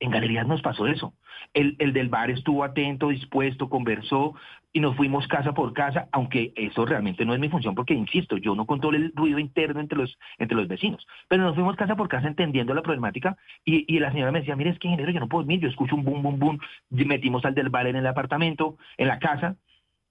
en 0.03 0.11
galerías 0.11 0.47
nos 0.47 0.63
pasó 0.63 0.87
eso. 0.87 1.15
El, 1.55 1.77
el, 1.79 1.93
del 1.93 2.09
bar 2.09 2.31
estuvo 2.31 2.65
atento, 2.65 3.09
dispuesto, 3.09 3.69
conversó 3.69 4.35
y 4.73 4.81
nos 4.81 4.97
fuimos 4.97 5.27
casa 5.29 5.53
por 5.53 5.73
casa, 5.73 6.09
aunque 6.13 6.53
eso 6.57 6.85
realmente 6.87 7.25
no 7.25 7.35
es 7.35 7.41
mi 7.41 7.49
función 7.49 7.75
porque, 7.75 7.95
insisto, 7.95 8.37
yo 8.39 8.55
no 8.55 8.67
controlo 8.67 8.97
el 8.97 9.13
ruido 9.15 9.39
interno 9.39 9.81
entre 9.81 9.99
los, 9.99 10.19
entre 10.39 10.57
los 10.57 10.67
vecinos. 10.67 11.07
Pero 11.29 11.45
nos 11.45 11.55
fuimos 11.55 11.77
casa 11.77 11.95
por 11.95 12.09
casa 12.09 12.27
entendiendo 12.27 12.75
la 12.75 12.83
problemática 12.83 13.37
y, 13.65 13.85
y 13.95 13.99
la 13.99 14.11
señora 14.13 14.33
me 14.33 14.41
decía, 14.41 14.57
mire, 14.57 14.71
es 14.71 14.79
que 14.79 14.89
ingeniero, 14.89 15.13
yo 15.13 15.21
no 15.21 15.29
puedo 15.29 15.43
dormir, 15.43 15.61
yo 15.61 15.69
escucho 15.69 15.95
un 15.95 16.05
boom, 16.05 16.23
boom, 16.23 16.39
boom. 16.39 16.59
Metimos 16.91 17.45
al 17.45 17.55
del 17.55 17.69
bar 17.69 17.87
en 17.87 17.97
el 17.97 18.07
apartamento, 18.07 18.77
en 18.97 19.09
la 19.09 19.19
casa, 19.19 19.57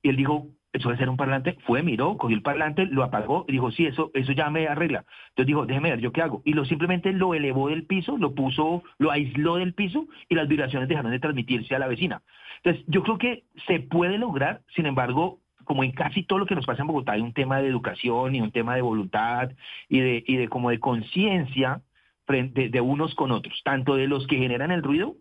y 0.04 0.10
él 0.10 0.16
dijo, 0.16 0.48
eso 0.74 0.88
debe 0.88 1.00
ser 1.00 1.10
un 1.10 1.18
parlante, 1.18 1.58
fue, 1.66 1.84
miró, 1.84 2.18
cogió 2.18 2.36
el 2.36 2.42
parlante, 2.42 2.86
lo 2.86 3.04
apagó 3.04 3.46
y 3.48 3.54
dijo, 3.54 3.72
sí, 3.72 3.86
eso, 3.86 4.10
eso 4.14 4.32
ya 4.32 4.50
me 4.50 4.68
arregla. 4.68 5.06
Entonces 5.30 5.48
dijo, 5.48 5.66
déjeme 5.66 5.90
ver, 5.92 6.00
¿yo 6.00 6.12
qué 6.12 6.22
hago? 6.22 6.42
Y 6.46 6.54
lo 6.54 6.64
simplemente 6.66 7.12
lo 7.12 7.34
elevó 7.34 7.70
del 7.70 7.86
piso, 7.86 8.18
lo 8.18 8.34
puso, 8.34 8.84
lo 8.98 9.12
aisló 9.12 9.58
del 9.58 9.74
piso 9.74 10.08
y 10.30 10.36
las 10.36 10.48
vibraciones 10.48 10.88
dejaron 10.88 11.12
de 11.12 11.20
transmitirse 11.20 11.76
a 11.76 11.80
la 11.80 11.88
vecina. 11.88 12.22
Entonces, 12.64 12.86
yo 12.88 13.04
creo 13.04 13.18
que 13.18 13.44
se 13.68 13.80
puede 13.82 14.18
lograr, 14.18 14.62
sin 14.76 14.86
embargo, 14.86 15.40
como 15.66 15.84
en 15.84 15.92
casi 15.92 16.24
todo 16.24 16.40
lo 16.40 16.46
que 16.46 16.56
nos 16.56 16.66
pasa 16.66 16.82
en 16.82 16.88
Bogotá, 16.88 17.14
hay 17.14 17.22
un 17.22 17.34
tema 17.34 17.60
de 17.62 17.68
educación 17.68 18.36
y 18.36 18.42
un 18.42 18.52
tema 18.52 18.76
de 18.76 18.82
voluntad 18.82 19.52
y 19.90 20.00
de, 20.00 20.24
y 20.26 20.38
de 20.38 20.48
como 20.48 20.70
de 20.70 20.80
conciencia 20.80 21.82
de 22.28 22.82
unos 22.82 23.14
con 23.16 23.32
otros, 23.32 23.62
tanto 23.66 23.96
de 23.96 24.08
los 24.08 24.26
que 24.26 24.38
generan 24.38 24.72
el 24.72 24.84
ruido 24.84 25.16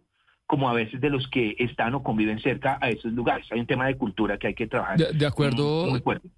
como 0.51 0.69
a 0.69 0.73
veces 0.73 1.01
de 1.01 1.11
los 1.11 1.29
que 1.29 1.55
están 1.61 1.95
o 1.95 2.03
conviven 2.03 2.41
cerca 2.41 2.77
a 2.81 2.89
esos 2.91 3.13
lugares. 3.13 3.47
Hay 3.53 3.61
un 3.61 3.67
tema 3.67 3.87
de 3.87 3.97
cultura 3.97 4.37
que 4.37 4.49
hay 4.49 4.55
que 4.55 4.67
trabajar. 4.67 4.99
De, 4.99 5.25
acuerdo, 5.25 5.87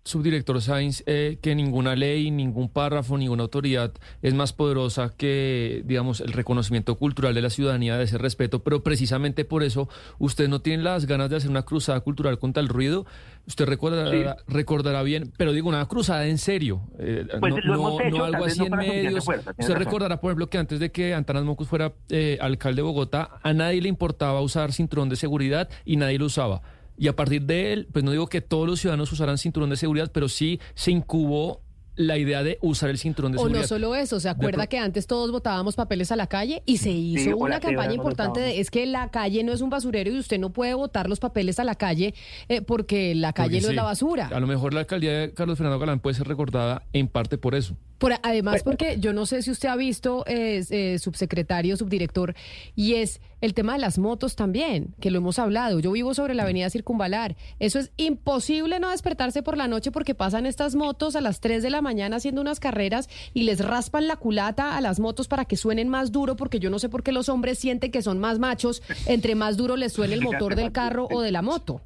subdirector 0.04 0.60
Sainz, 0.60 1.02
eh, 1.06 1.38
que 1.40 1.54
ninguna 1.54 1.96
ley, 1.96 2.30
ningún 2.30 2.68
párrafo, 2.68 3.16
ninguna 3.16 3.44
autoridad 3.44 3.90
es 4.20 4.34
más 4.34 4.52
poderosa 4.52 5.14
que, 5.16 5.80
digamos, 5.86 6.20
el 6.20 6.34
reconocimiento 6.34 6.96
cultural 6.98 7.34
de 7.34 7.40
la 7.40 7.48
ciudadanía, 7.48 7.96
de 7.96 8.04
ese 8.04 8.18
respeto, 8.18 8.62
pero 8.62 8.82
precisamente 8.82 9.46
por 9.46 9.62
eso 9.62 9.88
usted 10.18 10.46
no 10.46 10.60
tiene 10.60 10.82
las 10.82 11.06
ganas 11.06 11.30
de 11.30 11.36
hacer 11.36 11.48
una 11.48 11.62
cruzada 11.62 12.00
cultural 12.00 12.38
contra 12.38 12.62
el 12.62 12.68
ruido. 12.68 13.06
Usted 13.46 13.64
recordará, 13.64 14.36
recordará 14.46 15.02
bien, 15.02 15.32
pero 15.38 15.52
digo, 15.54 15.70
una 15.70 15.88
cruzada 15.88 16.26
en 16.26 16.36
serio. 16.36 16.82
Eh, 16.98 17.26
pues 17.40 17.54
no, 17.64 18.24
algo 18.24 18.44
así 18.44 18.62
en 18.62 18.76
medios. 18.76 19.26
usted 19.26 19.74
recordará, 19.74 20.20
por 20.20 20.30
ejemplo, 20.32 20.50
que 20.50 20.58
antes 20.58 20.78
de 20.80 20.92
que 20.92 21.14
Antanas 21.14 21.44
Mocus 21.44 21.66
fuera 21.66 21.94
eh, 22.10 22.36
alcalde 22.42 22.76
de 22.76 22.82
Bogotá, 22.82 23.40
a 23.42 23.54
nadie 23.54 23.80
le 23.80 23.88
importaba 23.88 24.01
usar 24.40 24.72
cinturón 24.72 25.08
de 25.08 25.16
seguridad 25.16 25.68
y 25.84 25.96
nadie 25.96 26.18
lo 26.18 26.26
usaba. 26.26 26.62
Y 26.98 27.08
a 27.08 27.16
partir 27.16 27.42
de 27.42 27.72
él, 27.72 27.88
pues 27.92 28.04
no 28.04 28.10
digo 28.10 28.26
que 28.26 28.40
todos 28.40 28.66
los 28.66 28.80
ciudadanos 28.80 29.10
usaran 29.12 29.38
cinturón 29.38 29.70
de 29.70 29.76
seguridad, 29.76 30.10
pero 30.12 30.28
sí 30.28 30.60
se 30.74 30.90
incubó 30.90 31.62
la 31.94 32.16
idea 32.16 32.42
de 32.42 32.58
usar 32.62 32.90
el 32.90 32.98
cinturón 32.98 33.32
de 33.32 33.38
seguridad. 33.38 33.60
O 33.60 33.62
no 33.62 33.68
solo 33.68 33.94
eso, 33.94 34.18
¿se 34.18 34.28
acuerda 34.28 34.66
que 34.66 34.78
antes 34.78 35.06
todos 35.06 35.30
botábamos 35.30 35.76
papeles 35.76 36.10
a 36.10 36.16
la 36.16 36.26
calle 36.26 36.62
y 36.64 36.78
se 36.78 36.90
hizo 36.90 37.36
una 37.36 37.60
campaña 37.60 37.94
importante 37.94 38.40
de 38.40 38.60
es 38.60 38.70
que 38.70 38.86
la 38.86 39.10
calle 39.10 39.44
no 39.44 39.52
es 39.52 39.60
un 39.60 39.70
basurero 39.70 40.10
y 40.10 40.18
usted 40.18 40.38
no 40.38 40.50
puede 40.50 40.74
botar 40.74 41.08
los 41.08 41.20
papeles 41.20 41.58
a 41.58 41.64
la 41.64 41.74
calle 41.74 42.14
eh, 42.48 42.62
porque 42.62 43.14
la 43.14 43.32
calle 43.32 43.60
no 43.60 43.68
es 43.68 43.74
la 43.74 43.82
basura? 43.82 44.28
A 44.28 44.40
lo 44.40 44.46
mejor 44.46 44.72
la 44.74 44.80
alcaldía 44.80 45.12
de 45.12 45.34
Carlos 45.34 45.58
Fernando 45.58 45.78
Galán 45.78 46.00
puede 46.00 46.14
ser 46.14 46.26
recordada 46.26 46.82
en 46.92 47.08
parte 47.08 47.36
por 47.36 47.54
eso 47.54 47.76
además, 48.22 48.62
porque 48.62 48.98
yo 48.98 49.12
no 49.12 49.26
sé 49.26 49.42
si 49.42 49.50
usted 49.50 49.68
ha 49.68 49.76
visto, 49.76 50.24
eh, 50.26 50.98
subsecretario, 50.98 51.76
subdirector, 51.76 52.34
y 52.74 52.94
es 52.94 53.20
el 53.40 53.54
tema 53.54 53.74
de 53.74 53.80
las 53.80 53.98
motos 53.98 54.36
también, 54.36 54.94
que 55.00 55.10
lo 55.10 55.18
hemos 55.18 55.38
hablado. 55.38 55.80
Yo 55.80 55.92
vivo 55.92 56.14
sobre 56.14 56.34
la 56.34 56.44
avenida 56.44 56.70
Circunvalar. 56.70 57.36
Eso 57.58 57.78
es 57.78 57.92
imposible 57.96 58.78
no 58.80 58.90
despertarse 58.90 59.42
por 59.42 59.56
la 59.56 59.68
noche 59.68 59.90
porque 59.90 60.14
pasan 60.14 60.46
estas 60.46 60.74
motos 60.74 61.16
a 61.16 61.20
las 61.20 61.40
3 61.40 61.62
de 61.62 61.70
la 61.70 61.82
mañana 61.82 62.16
haciendo 62.16 62.40
unas 62.40 62.60
carreras 62.60 63.08
y 63.34 63.42
les 63.42 63.64
raspan 63.64 64.06
la 64.06 64.16
culata 64.16 64.76
a 64.76 64.80
las 64.80 65.00
motos 65.00 65.28
para 65.28 65.44
que 65.44 65.56
suenen 65.56 65.88
más 65.88 66.12
duro, 66.12 66.36
porque 66.36 66.60
yo 66.60 66.70
no 66.70 66.78
sé 66.78 66.88
por 66.88 67.02
qué 67.02 67.12
los 67.12 67.28
hombres 67.28 67.58
sienten 67.58 67.90
que 67.90 68.02
son 68.02 68.18
más 68.18 68.38
machos 68.38 68.82
entre 69.06 69.34
más 69.34 69.56
duro 69.56 69.76
les 69.76 69.92
suene 69.92 70.14
el 70.14 70.22
motor 70.22 70.54
del 70.54 70.72
carro 70.72 71.06
o 71.10 71.20
de 71.20 71.32
la 71.32 71.42
moto. 71.42 71.80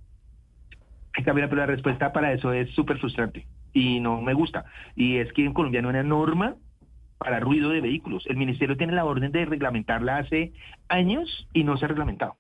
Camila, 1.25 1.49
pero 1.49 1.62
la 1.62 1.66
respuesta 1.66 2.12
para 2.12 2.32
eso 2.32 2.52
es 2.52 2.70
súper 2.75 2.99
frustrante 2.99 3.46
y 3.76 4.00
no 4.00 4.23
me 4.23 4.33
gusta. 4.33 4.64
Y 4.95 5.18
es 5.18 5.30
que 5.35 5.45
en 5.45 5.52
Colombia 5.52 5.83
no 5.83 5.88
hay 5.88 5.97
una 5.97 6.02
norma 6.02 6.56
para 7.18 7.40
ruido 7.40 7.68
de 7.68 7.83
vehículos. 7.83 8.25
El 8.26 8.38
ministerio 8.38 8.78
tiene 8.78 8.95
la 8.95 9.04
orden 9.04 9.30
de 9.33 9.45
reglamentarla 9.45 10.16
hace 10.16 10.54
años 10.88 11.47
y 11.52 11.62
no 11.62 11.76
se 11.76 11.85
ha 11.85 11.88
reglamentado. 11.88 12.38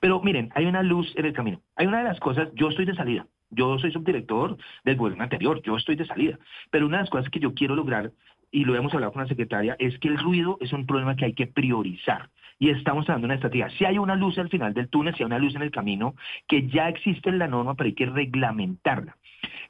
Pero 0.00 0.20
miren, 0.22 0.50
hay 0.54 0.66
una 0.66 0.84
luz 0.84 1.12
en 1.16 1.26
el 1.26 1.32
camino. 1.32 1.60
Hay 1.74 1.88
una 1.88 1.98
de 1.98 2.04
las 2.04 2.20
cosas, 2.20 2.50
yo 2.54 2.68
estoy 2.68 2.84
de 2.84 2.94
salida. 2.94 3.26
Yo 3.50 3.76
soy 3.80 3.90
subdirector 3.90 4.56
del 4.84 4.96
gobierno 4.96 5.24
anterior, 5.24 5.60
yo 5.62 5.76
estoy 5.76 5.96
de 5.96 6.06
salida. 6.06 6.38
Pero 6.70 6.86
una 6.86 6.98
de 6.98 7.02
las 7.02 7.10
cosas 7.10 7.30
que 7.30 7.40
yo 7.40 7.52
quiero 7.52 7.74
lograr, 7.74 8.12
y 8.52 8.64
lo 8.64 8.76
hemos 8.76 8.94
hablado 8.94 9.12
con 9.12 9.22
la 9.22 9.28
secretaria, 9.28 9.74
es 9.80 9.98
que 9.98 10.06
el 10.06 10.18
ruido 10.18 10.56
es 10.60 10.72
un 10.72 10.86
problema 10.86 11.16
que 11.16 11.24
hay 11.24 11.34
que 11.34 11.48
priorizar. 11.48 12.30
Y 12.60 12.70
estamos 12.70 13.06
dando 13.06 13.24
una 13.26 13.34
estrategia. 13.34 13.70
Si 13.70 13.84
hay 13.84 13.98
una 13.98 14.14
luz 14.14 14.38
al 14.38 14.48
final 14.48 14.72
del 14.72 14.88
túnel, 14.88 15.14
si 15.14 15.22
hay 15.22 15.26
una 15.26 15.38
luz 15.38 15.56
en 15.56 15.62
el 15.62 15.72
camino, 15.72 16.14
que 16.46 16.68
ya 16.68 16.88
existe 16.88 17.28
en 17.28 17.38
la 17.38 17.48
norma, 17.48 17.74
pero 17.74 17.88
hay 17.88 17.94
que 17.94 18.06
reglamentarla. 18.06 19.16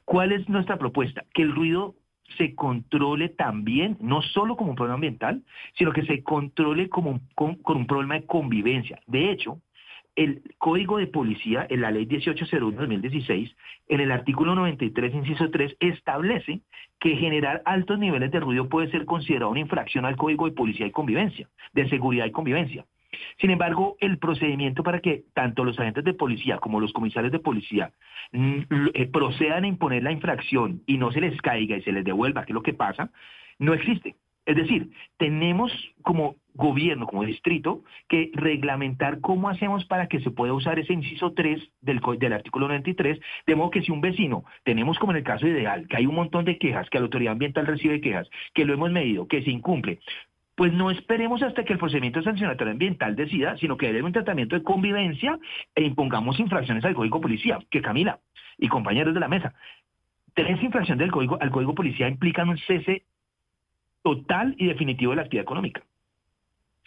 ¿Cuál 0.05 0.31
es 0.31 0.47
nuestra 0.47 0.77
propuesta? 0.77 1.25
Que 1.33 1.41
el 1.41 1.53
ruido 1.53 1.95
se 2.37 2.55
controle 2.55 3.29
también, 3.29 3.97
no 3.99 4.21
solo 4.21 4.57
como 4.57 4.71
un 4.71 4.75
problema 4.75 4.95
ambiental, 4.95 5.43
sino 5.77 5.91
que 5.91 6.05
se 6.05 6.23
controle 6.23 6.89
como 6.89 7.21
con, 7.35 7.57
un 7.65 7.87
problema 7.87 8.15
de 8.15 8.25
convivencia. 8.25 8.99
De 9.07 9.31
hecho, 9.31 9.59
el 10.15 10.41
Código 10.57 10.97
de 10.97 11.07
Policía, 11.07 11.67
en 11.69 11.81
la 11.81 11.91
Ley 11.91 12.07
1801-2016, 12.07 13.55
en 13.87 13.99
el 13.99 14.11
artículo 14.11 14.55
93, 14.55 15.13
inciso 15.13 15.49
3, 15.51 15.77
establece 15.79 16.61
que 16.99 17.15
generar 17.15 17.61
altos 17.65 17.99
niveles 17.99 18.31
de 18.31 18.39
ruido 18.39 18.67
puede 18.67 18.89
ser 18.89 19.05
considerado 19.05 19.51
una 19.51 19.59
infracción 19.59 20.05
al 20.05 20.17
Código 20.17 20.47
de 20.47 20.55
Policía 20.55 20.87
y 20.87 20.91
Convivencia, 20.91 21.47
de 21.73 21.87
Seguridad 21.89 22.25
y 22.25 22.31
Convivencia. 22.31 22.85
Sin 23.39 23.49
embargo, 23.49 23.97
el 23.99 24.17
procedimiento 24.17 24.83
para 24.83 24.99
que 24.99 25.23
tanto 25.33 25.63
los 25.63 25.79
agentes 25.79 26.03
de 26.03 26.13
policía 26.13 26.57
como 26.57 26.79
los 26.79 26.93
comisarios 26.93 27.31
de 27.31 27.39
policía 27.39 27.91
mm, 28.31 28.59
eh, 28.93 29.07
procedan 29.07 29.63
a 29.63 29.67
imponer 29.67 30.03
la 30.03 30.11
infracción 30.11 30.81
y 30.85 30.97
no 30.97 31.11
se 31.11 31.21
les 31.21 31.39
caiga 31.41 31.77
y 31.77 31.81
se 31.81 31.91
les 31.91 32.03
devuelva, 32.03 32.45
que 32.45 32.51
es 32.51 32.55
lo 32.55 32.63
que 32.63 32.73
pasa, 32.73 33.09
no 33.59 33.73
existe. 33.73 34.15
Es 34.47 34.55
decir, 34.55 34.91
tenemos 35.17 35.73
como 36.03 36.37
gobierno, 36.53 37.05
como 37.05 37.25
distrito, 37.25 37.83
que 38.07 38.31
reglamentar 38.33 39.19
cómo 39.19 39.49
hacemos 39.49 39.83
para 39.85 40.07
que 40.07 40.21
se 40.21 40.31
pueda 40.31 40.53
usar 40.53 40.79
ese 40.79 40.93
inciso 40.93 41.33
3 41.33 41.61
del, 41.81 41.99
del 42.17 42.33
artículo 42.33 42.69
93, 42.69 43.19
de 43.45 43.55
modo 43.55 43.71
que 43.71 43.81
si 43.81 43.91
un 43.91 43.99
vecino, 43.99 44.45
tenemos 44.63 44.97
como 44.99 45.11
en 45.11 45.17
el 45.17 45.23
caso 45.25 45.45
ideal, 45.45 45.85
que 45.89 45.97
hay 45.97 46.05
un 46.05 46.15
montón 46.15 46.45
de 46.45 46.57
quejas, 46.57 46.89
que 46.89 46.97
la 46.97 47.03
autoridad 47.03 47.33
ambiental 47.33 47.67
recibe 47.67 47.99
quejas, 47.99 48.29
que 48.53 48.63
lo 48.63 48.73
hemos 48.73 48.89
medido, 48.89 49.27
que 49.27 49.43
se 49.43 49.51
incumple, 49.51 49.99
pues 50.57 50.73
no 50.73 50.89
esperemos 50.89 51.43
hasta 51.43 51.63
que 51.63 51.73
el 51.73 51.77
procedimiento 51.77 52.23
sancionatorio 52.23 52.71
ambiental 52.71 53.15
decida, 53.15 53.55
sino 53.57 53.77
que 53.77 53.93
dé 53.93 54.01
un 54.01 54.11
tratamiento 54.11 54.55
de 54.55 54.63
convivencia 54.63 55.37
e 55.75 55.83
impongamos 55.83 56.39
infracciones 56.39 56.83
al 56.83 56.95
Código 56.95 57.21
Policía, 57.21 57.59
que 57.69 57.79
Camila 57.79 58.19
y 58.57 58.67
compañeros 58.67 59.13
de 59.13 59.19
la 59.19 59.27
mesa, 59.27 59.53
tres 60.33 60.61
infracciones 60.63 60.97
del 60.97 61.11
código, 61.11 61.37
al 61.39 61.51
Código 61.51 61.75
Policía 61.75 62.09
implican 62.09 62.49
un 62.49 62.57
cese 62.57 63.03
total 64.01 64.55
y 64.57 64.65
definitivo 64.65 65.11
de 65.11 65.17
la 65.17 65.21
actividad 65.21 65.43
económica. 65.43 65.83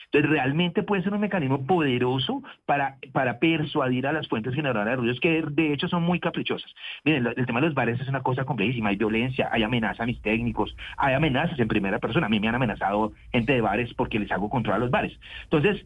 Entonces, 0.06 0.30
realmente 0.30 0.82
puede 0.82 1.02
ser 1.02 1.12
un 1.12 1.20
mecanismo 1.20 1.66
poderoso 1.66 2.42
para, 2.66 2.96
para 3.12 3.38
persuadir 3.38 4.06
a 4.06 4.12
las 4.12 4.28
fuentes 4.28 4.54
generadoras 4.54 4.92
de 4.92 4.96
ruidos, 4.96 5.20
que 5.20 5.42
de 5.42 5.72
hecho 5.72 5.88
son 5.88 6.02
muy 6.02 6.20
caprichosas. 6.20 6.72
Miren, 7.04 7.26
el 7.36 7.46
tema 7.46 7.60
de 7.60 7.66
los 7.66 7.74
bares 7.74 8.00
es 8.00 8.08
una 8.08 8.22
cosa 8.22 8.44
complejísima. 8.44 8.90
Hay 8.90 8.96
violencia, 8.96 9.48
hay 9.52 9.62
amenazas 9.62 10.00
a 10.00 10.06
mis 10.06 10.20
técnicos, 10.22 10.76
hay 10.96 11.14
amenazas 11.14 11.58
en 11.58 11.68
primera 11.68 11.98
persona. 11.98 12.26
A 12.26 12.28
mí 12.28 12.40
me 12.40 12.48
han 12.48 12.54
amenazado 12.54 13.12
gente 13.32 13.52
de 13.52 13.60
bares 13.60 13.92
porque 13.94 14.18
les 14.18 14.30
hago 14.30 14.50
control 14.50 14.76
a 14.76 14.78
los 14.78 14.90
bares. 14.90 15.18
Entonces, 15.44 15.84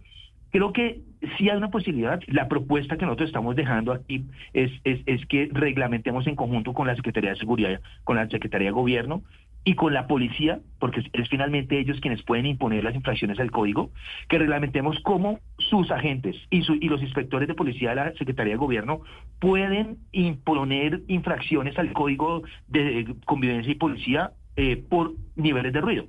creo 0.54 0.72
que 0.72 1.00
sí 1.36 1.50
hay 1.50 1.56
una 1.56 1.70
posibilidad. 1.70 2.20
La 2.28 2.46
propuesta 2.46 2.96
que 2.96 3.04
nosotros 3.04 3.28
estamos 3.28 3.56
dejando 3.56 3.92
aquí 3.92 4.24
es, 4.52 4.70
es, 4.84 5.00
es, 5.06 5.26
que 5.26 5.48
reglamentemos 5.52 6.28
en 6.28 6.36
conjunto 6.36 6.72
con 6.72 6.86
la 6.86 6.94
Secretaría 6.94 7.30
de 7.30 7.36
Seguridad, 7.36 7.80
con 8.04 8.14
la 8.14 8.28
Secretaría 8.28 8.68
de 8.68 8.72
Gobierno, 8.72 9.24
y 9.64 9.74
con 9.74 9.94
la 9.94 10.06
policía, 10.06 10.60
porque 10.78 11.02
es 11.12 11.28
finalmente 11.28 11.78
ellos 11.78 12.00
quienes 12.00 12.22
pueden 12.22 12.46
imponer 12.46 12.84
las 12.84 12.94
infracciones 12.94 13.40
al 13.40 13.50
código, 13.50 13.90
que 14.28 14.38
reglamentemos 14.38 15.00
cómo 15.00 15.40
sus 15.58 15.90
agentes 15.90 16.36
y, 16.50 16.62
y 16.84 16.88
los 16.88 17.02
inspectores 17.02 17.48
de 17.48 17.54
policía 17.54 17.90
de 17.90 17.96
la 17.96 18.12
Secretaría 18.12 18.54
de 18.54 18.58
Gobierno 18.58 19.00
pueden 19.38 19.98
imponer 20.12 21.02
infracciones 21.08 21.78
al 21.78 21.92
código 21.92 22.42
de 22.68 23.14
convivencia 23.24 23.72
y 23.72 23.76
policía 23.76 24.32
eh, 24.56 24.76
por 24.76 25.14
niveles 25.34 25.72
de 25.72 25.80
ruido. 25.80 26.06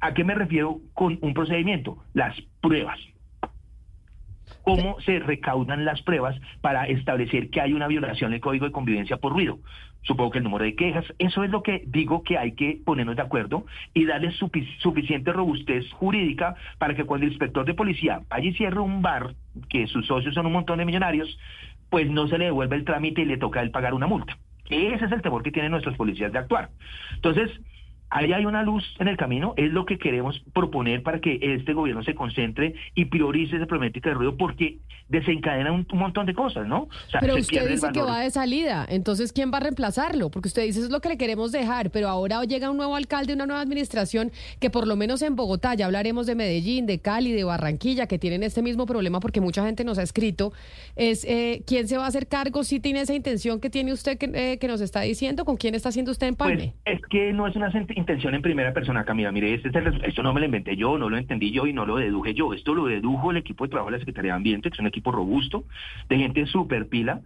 ¿A 0.00 0.12
qué 0.12 0.24
me 0.24 0.34
refiero 0.34 0.80
con 0.92 1.18
un 1.22 1.32
procedimiento? 1.32 1.98
Las 2.12 2.36
pruebas 2.60 2.98
cómo 4.62 5.00
se 5.00 5.20
recaudan 5.20 5.84
las 5.84 6.02
pruebas 6.02 6.36
para 6.60 6.86
establecer 6.86 7.50
que 7.50 7.60
hay 7.60 7.72
una 7.72 7.86
violación 7.86 8.32
del 8.32 8.40
código 8.40 8.66
de 8.66 8.72
convivencia 8.72 9.16
por 9.16 9.32
ruido. 9.32 9.60
Supongo 10.06 10.30
que 10.30 10.38
el 10.38 10.44
número 10.44 10.64
de 10.64 10.76
quejas, 10.76 11.04
eso 11.18 11.42
es 11.42 11.50
lo 11.50 11.62
que 11.62 11.82
digo 11.86 12.22
que 12.22 12.38
hay 12.38 12.52
que 12.52 12.80
ponernos 12.84 13.16
de 13.16 13.22
acuerdo 13.22 13.66
y 13.92 14.04
darle 14.04 14.30
suficiente 14.30 15.32
robustez 15.32 15.90
jurídica 15.92 16.54
para 16.78 16.94
que 16.94 17.04
cuando 17.04 17.26
el 17.26 17.32
inspector 17.32 17.64
de 17.64 17.74
policía 17.74 18.22
vaya 18.28 18.48
y 18.48 18.54
cierre 18.54 18.78
un 18.78 19.02
bar, 19.02 19.34
que 19.68 19.88
sus 19.88 20.06
socios 20.06 20.34
son 20.34 20.46
un 20.46 20.52
montón 20.52 20.78
de 20.78 20.84
millonarios, 20.84 21.36
pues 21.90 22.08
no 22.08 22.28
se 22.28 22.38
le 22.38 22.46
devuelve 22.46 22.76
el 22.76 22.84
trámite 22.84 23.22
y 23.22 23.24
le 23.24 23.36
toca 23.36 23.60
a 23.60 23.62
él 23.64 23.72
pagar 23.72 23.94
una 23.94 24.06
multa. 24.06 24.38
Ese 24.70 25.04
es 25.04 25.12
el 25.12 25.22
temor 25.22 25.42
que 25.42 25.52
tienen 25.52 25.72
nuestros 25.72 25.96
policías 25.96 26.32
de 26.32 26.38
actuar. 26.38 26.70
Entonces, 27.14 27.50
ahí 28.10 28.32
hay 28.32 28.46
una 28.46 28.62
luz 28.62 28.84
en 28.98 29.08
el 29.08 29.16
camino, 29.16 29.54
es 29.56 29.72
lo 29.72 29.84
que 29.84 29.98
queremos 29.98 30.40
proponer 30.52 31.02
para 31.02 31.20
que 31.20 31.38
este 31.40 31.72
gobierno 31.72 32.02
se 32.02 32.14
concentre 32.14 32.74
y 32.94 33.06
priorice 33.06 33.56
ese 33.56 33.66
problemática 33.66 34.10
de 34.10 34.14
ruido 34.14 34.36
porque 34.36 34.78
desencadena 35.08 35.72
un, 35.72 35.86
montón 35.92 36.26
de 36.26 36.34
cosas, 36.34 36.66
¿no? 36.66 36.88
pero 37.20 37.36
usted 37.36 37.68
dice 37.68 37.88
que 37.92 38.02
va 38.02 38.20
de 38.20 38.30
salida, 38.30 38.86
entonces 38.88 39.32
¿quién 39.32 39.52
va 39.52 39.58
a 39.58 39.60
reemplazarlo? 39.60 40.30
Porque 40.30 40.48
usted 40.48 40.62
dice 40.62 40.80
eso 40.80 40.86
es 40.86 40.92
lo 40.92 41.00
que 41.00 41.08
le 41.08 41.16
queremos 41.16 41.52
dejar, 41.52 41.90
pero 41.90 42.08
ahora 42.08 42.42
llega 42.44 42.70
un 42.70 42.76
nuevo 42.76 42.96
alcalde, 42.96 43.32
una 43.32 43.46
nueva 43.46 43.62
administración 43.62 44.30
que 44.60 44.70
por 44.70 44.86
lo 44.86 44.96
menos 44.96 45.22
en 45.22 45.36
Bogotá, 45.36 45.74
ya 45.74 45.86
hablaremos 45.86 46.26
de 46.26 46.34
Medellín, 46.34 46.86
de 46.86 46.98
Cali, 46.98 47.32
de 47.32 47.44
Barranquilla, 47.44 48.06
que 48.06 48.18
tienen 48.18 48.42
este 48.42 48.62
mismo 48.62 48.86
problema 48.86 49.20
porque 49.20 49.40
mucha 49.40 49.64
gente 49.64 49.84
nos 49.84 49.98
ha 49.98 50.02
escrito, 50.02 50.52
es 50.96 51.24
eh, 51.24 51.62
¿quién 51.66 51.88
se 51.88 51.96
va 51.96 52.04
a 52.04 52.08
hacer 52.08 52.26
cargo? 52.26 52.64
Si 52.64 52.80
tiene 52.80 53.00
esa 53.00 53.14
intención 53.14 53.60
que 53.60 53.70
tiene 53.70 53.92
usted 53.92 54.18
que, 54.18 54.30
eh, 54.34 54.58
que 54.58 54.68
nos 54.68 54.80
está 54.80 55.02
diciendo, 55.02 55.44
¿con 55.44 55.56
quién 55.56 55.74
está 55.74 55.90
haciendo 55.90 56.10
usted 56.10 56.26
empalme? 56.26 56.74
Pues 56.84 56.96
es 56.96 57.06
que 57.08 57.32
no 57.32 57.46
es 57.46 57.54
una 57.56 57.70
intención 57.96 58.34
en 58.34 58.42
primera 58.42 58.72
persona, 58.72 59.04
Camila. 59.04 59.32
Mire, 59.32 59.54
este 59.54 59.70
esto 60.04 60.22
no 60.22 60.32
me 60.32 60.40
lo 60.40 60.46
inventé 60.46 60.76
yo, 60.76 60.98
no 60.98 61.08
lo 61.08 61.16
entendí 61.16 61.50
yo 61.50 61.66
y 61.66 61.72
no 61.72 61.86
lo 61.86 61.96
deduje 61.96 62.34
yo. 62.34 62.52
Esto 62.52 62.74
lo 62.74 62.86
dedujo 62.86 63.30
el 63.30 63.38
equipo 63.38 63.64
de 63.64 63.70
trabajo 63.70 63.90
de 63.90 63.96
la 63.96 63.98
Secretaría 64.00 64.32
de 64.32 64.36
Ambiente, 64.36 64.70
que 64.70 64.74
es 64.74 64.80
un 64.80 64.86
equipo 64.86 65.10
robusto, 65.12 65.64
de 66.08 66.18
gente 66.18 66.46
súper 66.46 66.88
pila, 66.88 67.22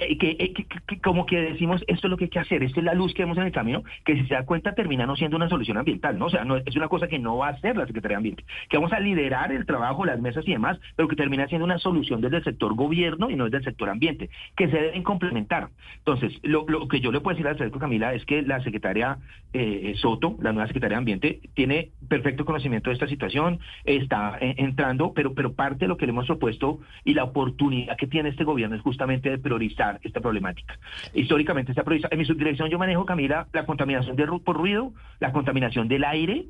eh, 0.00 0.16
eh, 0.20 0.52
que, 0.52 1.00
como 1.00 1.26
que 1.26 1.40
decimos, 1.40 1.82
esto 1.86 2.06
es 2.06 2.10
lo 2.10 2.16
que 2.16 2.24
hay 2.24 2.30
que 2.30 2.38
hacer, 2.38 2.62
esta 2.62 2.80
es 2.80 2.84
la 2.84 2.94
luz 2.94 3.14
que 3.14 3.22
vemos 3.22 3.38
en 3.38 3.44
el 3.44 3.52
camino, 3.52 3.82
que 4.04 4.16
si 4.16 4.26
se 4.26 4.34
da 4.34 4.44
cuenta 4.44 4.74
termina 4.74 5.06
no 5.06 5.16
siendo 5.16 5.36
una 5.36 5.48
solución 5.48 5.76
ambiental, 5.76 6.18
¿no? 6.18 6.26
O 6.26 6.30
sea, 6.30 6.44
no, 6.44 6.56
es 6.56 6.76
una 6.76 6.88
cosa 6.88 7.08
que 7.08 7.18
no 7.18 7.38
va 7.38 7.48
a 7.48 7.50
hacer 7.50 7.76
la 7.76 7.86
Secretaría 7.86 8.16
de 8.16 8.18
Ambiente, 8.18 8.44
que 8.68 8.76
vamos 8.76 8.92
a 8.92 9.00
liderar 9.00 9.52
el 9.52 9.66
trabajo, 9.66 10.04
las 10.04 10.20
mesas 10.20 10.46
y 10.46 10.52
demás, 10.52 10.78
pero 10.96 11.08
que 11.08 11.16
termina 11.16 11.46
siendo 11.46 11.64
una 11.64 11.78
solución 11.78 12.20
desde 12.20 12.38
el 12.38 12.44
sector 12.44 12.74
gobierno 12.74 13.30
y 13.30 13.36
no 13.36 13.44
desde 13.44 13.58
el 13.58 13.64
sector 13.64 13.88
ambiente, 13.88 14.30
que 14.56 14.68
se 14.68 14.76
deben 14.76 15.02
complementar. 15.02 15.68
Entonces, 15.98 16.32
lo, 16.42 16.66
que 16.88 17.00
yo 17.00 17.12
le 17.12 17.20
puedo 17.20 17.34
decir 17.34 17.46
al 17.46 17.54
secretario 17.54 17.80
Camila 17.80 18.14
es 18.14 18.24
que 18.24 18.42
la 18.42 18.62
secretaria 18.62 19.18
eh, 19.52 19.94
Soto, 19.96 20.36
la 20.40 20.52
nueva 20.52 20.66
secretaria 20.66 20.96
de 20.96 20.98
Ambiente, 20.98 21.40
tiene 21.54 21.90
perfecto 22.08 22.44
conocimiento 22.44 22.90
de 22.90 22.94
esta 22.94 23.06
situación, 23.06 23.60
está 23.84 24.38
entrando, 24.40 25.12
pero, 25.12 25.34
pero 25.34 25.52
parte 25.54 25.84
de 25.84 25.88
lo 25.88 25.96
que 25.96 26.06
le 26.06 26.10
hemos 26.10 26.26
propuesto 26.26 26.80
y 27.04 27.14
la 27.14 27.24
oportunidad 27.24 27.96
que 27.96 28.06
tiene 28.06 28.30
este 28.30 28.44
gobierno 28.44 28.76
es 28.76 28.82
justamente 28.82 29.30
de 29.30 29.38
priorizar 29.38 29.83
esta 30.02 30.20
problemática. 30.20 30.78
Históricamente 31.12 31.72
está 31.72 31.82
priorizada. 31.82 32.12
En 32.12 32.18
mi 32.18 32.24
subdirección 32.24 32.68
yo 32.70 32.78
manejo, 32.78 33.04
Camila, 33.04 33.46
la 33.52 33.66
contaminación 33.66 34.16
de, 34.16 34.26
por 34.44 34.56
ruido, 34.56 34.92
la 35.20 35.32
contaminación 35.32 35.88
del 35.88 36.04
aire 36.04 36.46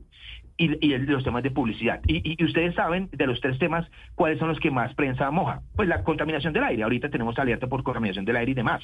y, 0.57 0.87
y 0.87 0.99
los 0.99 1.25
temas 1.25 1.43
de 1.43 1.51
publicidad. 1.51 2.01
Y, 2.07 2.43
ustedes 2.45 2.75
saben 2.75 3.09
de 3.13 3.27
los 3.27 3.41
tres 3.41 3.59
temas 3.59 3.87
cuáles 4.15 4.39
son 4.39 4.49
los 4.49 4.61
que 4.61 4.71
más 4.71 4.95
prensa 4.95 5.31
moja. 5.31 5.63
Pues 5.75 5.89
la 5.89 6.05
contaminación 6.05 6.53
del 6.53 6.65
aire. 6.65 6.83
Ahorita 6.85 7.09
tenemos 7.09 7.39
alerta 7.39 7.67
por 7.67 7.83
contaminación 7.83 8.25
del 8.25 8.37
aire 8.37 8.53
y 8.53 8.55
demás. 8.55 8.83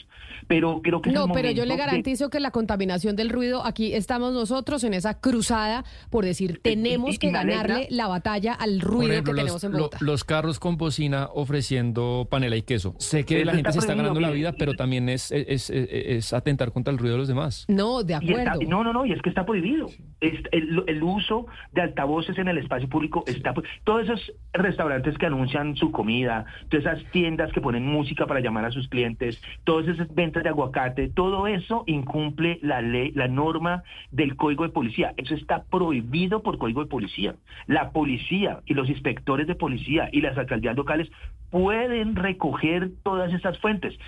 Pero 0.48 0.80
creo 0.82 1.00
que 1.00 1.10
no, 1.10 1.28
pero 1.28 1.50
yo 1.50 1.64
le 1.64 1.76
garantizo 1.76 2.30
que 2.30 2.40
la 2.40 2.50
contaminación 2.50 3.16
del 3.16 3.30
ruido 3.30 3.64
aquí 3.64 3.94
estamos 3.94 4.32
nosotros 4.32 4.82
en 4.84 4.94
esa 4.94 5.20
cruzada 5.20 5.84
por 6.10 6.24
decir 6.24 6.60
tenemos 6.62 7.18
que 7.18 7.30
ganarle 7.30 7.86
la 7.90 8.08
batalla 8.08 8.54
al 8.54 8.80
ruido 8.80 9.22
que 9.22 9.32
tenemos 9.32 9.62
en 9.64 9.72
Bogotá. 9.72 9.98
los 10.00 10.24
carros 10.24 10.58
con 10.58 10.76
bocina 10.76 11.28
ofreciendo 11.32 12.26
panela 12.30 12.56
y 12.56 12.62
queso. 12.62 12.94
Sé 12.98 13.24
que 13.24 13.44
la 13.44 13.54
gente 13.54 13.72
se 13.72 13.78
está 13.78 13.94
ganando 13.94 14.20
la 14.20 14.30
vida, 14.30 14.52
pero 14.52 14.74
también 14.74 15.08
es, 15.08 15.30
es, 15.30 16.32
atentar 16.32 16.72
contra 16.72 16.92
el 16.92 16.98
ruido 16.98 17.14
de 17.14 17.18
los 17.18 17.28
demás. 17.28 17.64
No, 17.68 18.02
de 18.02 18.14
acuerdo. 18.14 18.60
no, 18.66 18.82
no, 18.84 18.92
no, 18.92 19.06
y 19.06 19.12
es 19.12 19.22
que 19.22 19.28
está 19.28 19.44
prohibido. 19.44 19.86
el, 20.20 20.84
el 20.86 21.02
uso 21.02 21.46
de 21.72 21.82
altavoces 21.82 22.36
en 22.38 22.48
el 22.48 22.58
espacio 22.58 22.88
público 22.88 23.24
está 23.26 23.54
pues, 23.54 23.68
todos 23.84 24.04
esos 24.04 24.32
restaurantes 24.52 25.16
que 25.18 25.26
anuncian 25.26 25.76
su 25.76 25.92
comida, 25.92 26.44
todas 26.68 26.86
esas 26.86 27.04
tiendas 27.10 27.52
que 27.52 27.60
ponen 27.60 27.86
música 27.86 28.26
para 28.26 28.40
llamar 28.40 28.64
a 28.64 28.70
sus 28.70 28.88
clientes, 28.88 29.40
todas 29.64 29.88
esas 29.88 30.12
ventas 30.14 30.42
de 30.42 30.48
aguacate, 30.48 31.08
todo 31.08 31.46
eso 31.46 31.84
incumple 31.86 32.58
la 32.62 32.80
ley, 32.82 33.12
la 33.14 33.28
norma 33.28 33.82
del 34.10 34.36
Código 34.36 34.64
de 34.64 34.70
Policía. 34.70 35.14
Eso 35.16 35.34
está 35.34 35.64
prohibido 35.64 36.42
por 36.42 36.58
Código 36.58 36.82
de 36.82 36.90
Policía. 36.90 37.34
La 37.66 37.90
policía 37.90 38.60
y 38.66 38.74
los 38.74 38.88
inspectores 38.88 39.46
de 39.46 39.54
policía 39.54 40.08
y 40.12 40.20
las 40.20 40.36
alcaldías 40.36 40.76
locales 40.76 41.10
pueden 41.50 42.16
recoger 42.16 42.90
todas 43.02 43.32
esas 43.32 43.58
fuentes. 43.58 43.98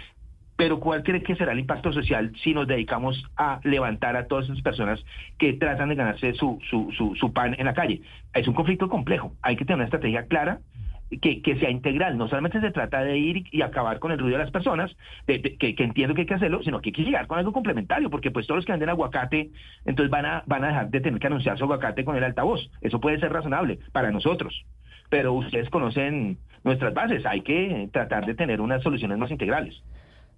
Pero 0.62 0.78
¿cuál 0.78 1.02
cree 1.02 1.24
que 1.24 1.34
será 1.34 1.50
el 1.50 1.58
impacto 1.58 1.92
social 1.92 2.30
si 2.40 2.54
nos 2.54 2.68
dedicamos 2.68 3.20
a 3.36 3.58
levantar 3.64 4.14
a 4.14 4.28
todas 4.28 4.44
esas 4.44 4.62
personas 4.62 5.04
que 5.36 5.54
tratan 5.54 5.88
de 5.88 5.96
ganarse 5.96 6.34
su, 6.34 6.60
su, 6.70 7.16
su, 7.16 7.32
pan 7.32 7.56
en 7.58 7.66
la 7.66 7.74
calle? 7.74 8.00
Es 8.32 8.46
un 8.46 8.54
conflicto 8.54 8.88
complejo. 8.88 9.32
Hay 9.42 9.56
que 9.56 9.64
tener 9.64 9.78
una 9.78 9.86
estrategia 9.86 10.26
clara 10.26 10.60
que, 11.20 11.42
que, 11.42 11.56
sea 11.56 11.68
integral. 11.68 12.16
No 12.16 12.28
solamente 12.28 12.60
se 12.60 12.70
trata 12.70 13.02
de 13.02 13.18
ir 13.18 13.42
y, 13.50 13.60
acabar 13.62 13.98
con 13.98 14.12
el 14.12 14.20
ruido 14.20 14.38
de 14.38 14.44
las 14.44 14.52
personas, 14.52 14.96
que, 15.26 15.42
que, 15.42 15.74
entiendo 15.82 16.14
que 16.14 16.20
hay 16.20 16.26
que 16.28 16.34
hacerlo, 16.34 16.62
sino 16.62 16.80
que 16.80 16.90
hay 16.90 16.92
que 16.92 17.02
llegar 17.02 17.26
con 17.26 17.40
algo 17.40 17.52
complementario, 17.52 18.08
porque 18.08 18.30
pues 18.30 18.46
todos 18.46 18.58
los 18.58 18.64
que 18.64 18.70
venden 18.70 18.90
aguacate, 18.90 19.50
entonces 19.84 20.12
van 20.12 20.26
a, 20.26 20.44
van 20.46 20.62
a 20.62 20.68
dejar 20.68 20.90
de 20.90 21.00
tener 21.00 21.18
que 21.18 21.26
anunciar 21.26 21.58
su 21.58 21.64
aguacate 21.64 22.04
con 22.04 22.14
el 22.14 22.22
altavoz. 22.22 22.70
Eso 22.80 23.00
puede 23.00 23.18
ser 23.18 23.32
razonable 23.32 23.80
para 23.90 24.12
nosotros. 24.12 24.64
Pero 25.10 25.32
ustedes 25.32 25.68
conocen 25.70 26.38
nuestras 26.62 26.94
bases. 26.94 27.26
Hay 27.26 27.40
que 27.40 27.88
tratar 27.92 28.26
de 28.26 28.36
tener 28.36 28.60
unas 28.60 28.80
soluciones 28.84 29.18
más 29.18 29.32
integrales. 29.32 29.82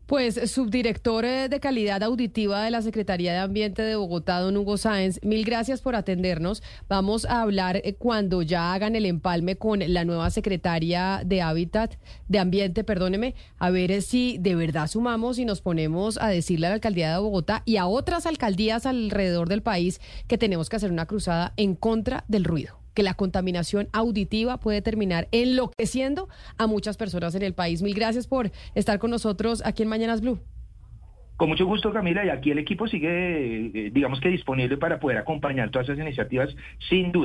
Pues 0.07 0.39
subdirector 0.51 1.25
eh, 1.25 1.49
de 1.49 1.61
calidad 1.61 2.03
auditiva 2.03 2.63
de 2.63 2.71
la 2.71 2.83
Secretaría 2.83 3.33
de 3.33 3.39
Ambiente 3.39 3.81
de 3.81 3.97
Bogotá, 3.97 4.39
don 4.41 4.55
Hugo 4.55 4.77
Sáenz, 4.77 5.19
mil 5.23 5.47
gracias 5.47 5.81
por 5.81 5.97
atendernos. 5.97 6.63
Vamos 6.91 7.25
a 7.25 7.41
hablar 7.41 7.81
eh, 7.83 7.95
cuando 7.95 8.43
ya 8.43 8.75
hagan 8.75 8.97
el 8.97 9.07
empalme 9.07 9.57
con 9.57 9.81
la 9.83 10.05
nueva 10.05 10.29
secretaria 10.29 11.23
de 11.25 11.41
Hábitat, 11.41 11.95
de 12.29 12.39
Ambiente, 12.39 12.85
perdóneme, 12.85 13.35
a 13.57 13.71
ver 13.71 13.91
eh, 13.93 14.03
si 14.03 14.37
de 14.39 14.55
verdad 14.55 14.89
sumamos 14.89 15.39
y 15.39 15.47
nos 15.47 15.63
ponemos 15.63 16.21
a 16.21 16.29
decirle 16.29 16.67
a 16.67 16.71
la 16.71 16.75
alcaldía 16.75 17.11
de 17.11 17.19
Bogotá 17.21 17.63
y 17.65 17.79
a 17.79 17.87
otras 17.87 18.27
alcaldías 18.27 18.85
alrededor 18.85 19.49
del 19.49 19.63
país 19.63 20.03
que 20.29 20.37
tenemos 20.37 20.69
que 20.69 20.77
hacer 20.77 20.93
una 20.93 21.07
cruzada 21.07 21.55
en 21.57 21.75
contra 21.75 22.25
del 22.29 22.45
ruido 22.45 22.84
que 22.95 23.03
la 23.03 23.15
contaminación 23.15 23.89
auditiva 23.93 24.59
puede 24.59 24.83
terminar 24.83 25.29
enloqueciendo 25.33 26.29
a 26.59 26.67
muchas 26.67 26.97
personas 26.97 27.35
en 27.35 27.43
el 27.43 27.55
país. 27.55 27.83
Mil 27.83 27.95
gracias 27.95 28.27
por 28.27 28.51
estar 28.75 28.99
con 28.99 29.11
nosotros 29.11 29.63
aquí 29.65 29.83
en 29.83 29.89
Mañanas 29.89 30.21
Blue. 30.21 30.39
Con 31.37 31.49
mucho 31.49 31.67
gusto, 31.67 31.93
Camila, 31.93 32.25
y 32.25 32.29
aquí 32.29 32.53
el 32.53 32.61
equipo 32.61 32.87
sigue, 32.87 33.67
eh, 33.67 33.91
digamos 33.93 34.21
que 34.21 34.29
disponible 34.29 34.77
para 34.77 35.01
poder 35.01 35.19
acompañar 35.19 35.71
todas 35.71 35.89
esas 35.89 36.01
iniciativas, 36.01 36.55
sin 36.89 37.11
duda. 37.11 37.23